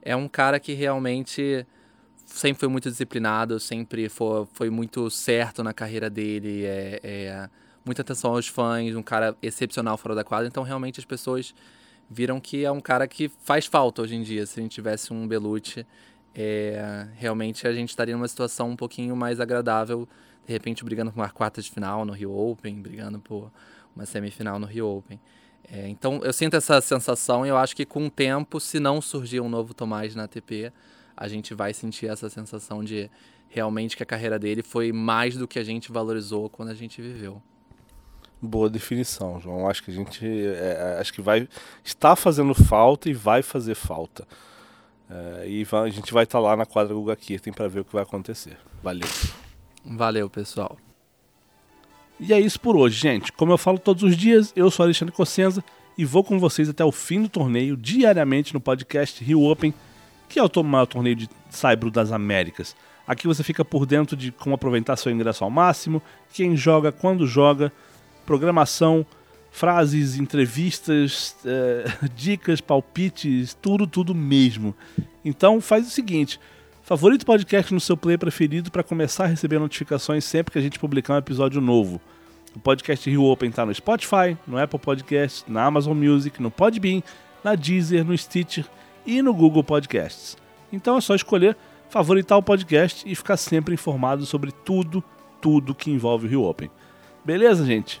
é 0.00 0.16
um 0.16 0.26
cara 0.26 0.58
que 0.58 0.72
realmente 0.72 1.66
sempre 2.24 2.60
foi 2.60 2.68
muito 2.68 2.90
disciplinado, 2.90 3.60
sempre 3.60 4.08
foi, 4.08 4.46
foi 4.52 4.70
muito 4.70 5.10
certo 5.10 5.62
na 5.62 5.72
carreira 5.72 6.08
dele, 6.08 6.64
é, 6.64 7.00
é, 7.02 7.50
muita 7.84 8.02
atenção 8.02 8.34
aos 8.34 8.48
fãs, 8.48 8.96
um 8.96 9.02
cara 9.02 9.36
excepcional 9.42 9.96
fora 9.98 10.14
da 10.14 10.24
quadra, 10.24 10.48
então 10.48 10.62
realmente 10.62 10.98
as 10.98 11.04
pessoas 11.04 11.54
viram 12.08 12.40
que 12.40 12.64
é 12.64 12.70
um 12.70 12.80
cara 12.80 13.06
que 13.06 13.28
faz 13.28 13.66
falta 13.66 14.02
hoje 14.02 14.14
em 14.14 14.22
dia. 14.22 14.44
Se 14.44 14.60
a 14.60 14.62
gente 14.62 14.72
tivesse 14.72 15.12
um 15.12 15.26
Belucci, 15.26 15.86
é, 16.34 17.06
realmente 17.16 17.66
a 17.66 17.72
gente 17.72 17.90
estaria 17.90 18.16
numa 18.16 18.28
situação 18.28 18.70
um 18.70 18.76
pouquinho 18.76 19.14
mais 19.14 19.40
agradável, 19.40 20.08
de 20.46 20.52
repente 20.52 20.84
brigando 20.84 21.12
por 21.12 21.20
uma 21.20 21.30
quarta 21.30 21.60
de 21.60 21.70
final 21.70 22.04
no 22.04 22.12
Rio 22.12 22.36
Open, 22.36 22.80
brigando 22.80 23.18
por 23.18 23.50
uma 23.94 24.06
semifinal 24.06 24.58
no 24.58 24.66
Rio 24.66 24.86
Open. 24.86 25.20
É, 25.70 25.88
então 25.88 26.20
eu 26.24 26.32
sinto 26.32 26.56
essa 26.56 26.80
sensação 26.80 27.46
e 27.46 27.48
eu 27.48 27.56
acho 27.56 27.76
que 27.76 27.84
com 27.84 28.06
o 28.06 28.10
tempo, 28.10 28.58
se 28.58 28.80
não 28.80 29.00
surgir 29.00 29.40
um 29.40 29.48
novo 29.48 29.72
Tomás 29.74 30.14
na 30.14 30.24
ATP, 30.24 30.72
a 31.16 31.28
gente 31.28 31.54
vai 31.54 31.72
sentir 31.72 32.06
essa 32.06 32.28
sensação 32.28 32.82
de 32.82 33.10
realmente 33.48 33.96
que 33.96 34.02
a 34.02 34.06
carreira 34.06 34.38
dele 34.38 34.62
foi 34.62 34.92
mais 34.92 35.36
do 35.36 35.46
que 35.46 35.58
a 35.58 35.64
gente 35.64 35.92
valorizou 35.92 36.48
quando 36.48 36.70
a 36.70 36.74
gente 36.74 37.00
viveu. 37.00 37.40
Boa 38.40 38.68
definição, 38.68 39.40
João. 39.40 39.68
Acho 39.68 39.84
que 39.84 39.90
a 39.92 39.94
gente 39.94 40.26
é, 40.26 40.96
é 40.96 41.00
acho 41.00 41.12
que 41.12 41.22
vai 41.22 41.48
está 41.84 42.16
fazendo 42.16 42.54
falta 42.54 43.08
e 43.08 43.12
vai 43.12 43.40
fazer 43.40 43.76
falta. 43.76 44.26
É, 45.12 45.46
e 45.46 45.64
vai, 45.64 45.88
a 45.88 45.92
gente 45.92 46.12
vai 46.12 46.24
estar 46.24 46.38
tá 46.38 46.42
lá 46.42 46.56
na 46.56 46.64
quadra 46.64 46.94
Guga 46.94 47.14
Kirten 47.14 47.52
para 47.52 47.68
ver 47.68 47.80
o 47.80 47.84
que 47.84 47.92
vai 47.92 48.02
acontecer. 48.02 48.56
Valeu. 48.82 49.08
Valeu, 49.84 50.30
pessoal. 50.30 50.78
E 52.18 52.32
é 52.32 52.40
isso 52.40 52.58
por 52.58 52.76
hoje, 52.76 52.98
gente. 52.98 53.30
Como 53.32 53.52
eu 53.52 53.58
falo 53.58 53.78
todos 53.78 54.02
os 54.02 54.16
dias, 54.16 54.52
eu 54.56 54.70
sou 54.70 54.84
Alexandre 54.84 55.14
Cossenza 55.14 55.62
e 55.98 56.04
vou 56.04 56.24
com 56.24 56.38
vocês 56.38 56.68
até 56.68 56.84
o 56.84 56.92
fim 56.92 57.22
do 57.22 57.28
torneio, 57.28 57.76
diariamente 57.76 58.54
no 58.54 58.60
podcast 58.60 59.22
Rio 59.22 59.42
Open, 59.42 59.74
que 60.28 60.38
é 60.38 60.42
o 60.42 60.62
maior 60.62 60.86
torneio 60.86 61.16
de 61.16 61.28
Saibro 61.50 61.90
das 61.90 62.10
Américas. 62.10 62.74
Aqui 63.06 63.26
você 63.26 63.42
fica 63.42 63.64
por 63.64 63.84
dentro 63.84 64.16
de 64.16 64.32
como 64.32 64.54
aproveitar 64.54 64.96
seu 64.96 65.12
ingresso 65.12 65.44
ao 65.44 65.50
máximo, 65.50 66.00
quem 66.32 66.56
joga, 66.56 66.90
quando 66.90 67.26
joga 67.26 67.72
programação, 68.24 69.04
frases, 69.52 70.16
entrevistas, 70.16 71.36
é, 71.44 71.84
dicas, 72.16 72.60
palpites, 72.60 73.54
tudo, 73.60 73.86
tudo 73.86 74.14
mesmo. 74.14 74.74
Então 75.24 75.60
faz 75.60 75.86
o 75.86 75.90
seguinte: 75.90 76.40
favorito 76.82 77.24
podcast 77.24 77.72
no 77.72 77.78
seu 77.78 77.96
player 77.96 78.18
preferido 78.18 78.72
para 78.72 78.82
começar 78.82 79.24
a 79.24 79.28
receber 79.28 79.60
notificações 79.60 80.24
sempre 80.24 80.50
que 80.50 80.58
a 80.58 80.62
gente 80.62 80.78
publicar 80.78 81.14
um 81.14 81.18
episódio 81.18 81.60
novo. 81.60 82.00
O 82.56 82.58
podcast 82.58 83.08
Rio 83.08 83.24
Open 83.24 83.50
está 83.50 83.64
no 83.64 83.74
Spotify, 83.74 84.36
no 84.46 84.58
Apple 84.58 84.78
Podcast, 84.78 85.50
na 85.50 85.64
Amazon 85.64 85.96
Music, 85.96 86.42
no 86.42 86.50
Podbean, 86.50 87.02
na 87.44 87.54
Deezer, 87.54 88.04
no 88.04 88.16
Stitcher 88.16 88.66
e 89.06 89.22
no 89.22 89.32
Google 89.32 89.64
Podcasts. 89.64 90.36
Então 90.72 90.96
é 90.96 91.00
só 91.00 91.14
escolher 91.14 91.56
favoritar 91.88 92.38
o 92.38 92.42
podcast 92.42 93.10
e 93.10 93.14
ficar 93.14 93.36
sempre 93.36 93.74
informado 93.74 94.24
sobre 94.26 94.50
tudo, 94.50 95.02
tudo 95.40 95.74
que 95.74 95.90
envolve 95.90 96.26
o 96.26 96.30
Rio 96.30 96.42
Open. 96.44 96.70
Beleza, 97.24 97.64
gente? 97.64 98.00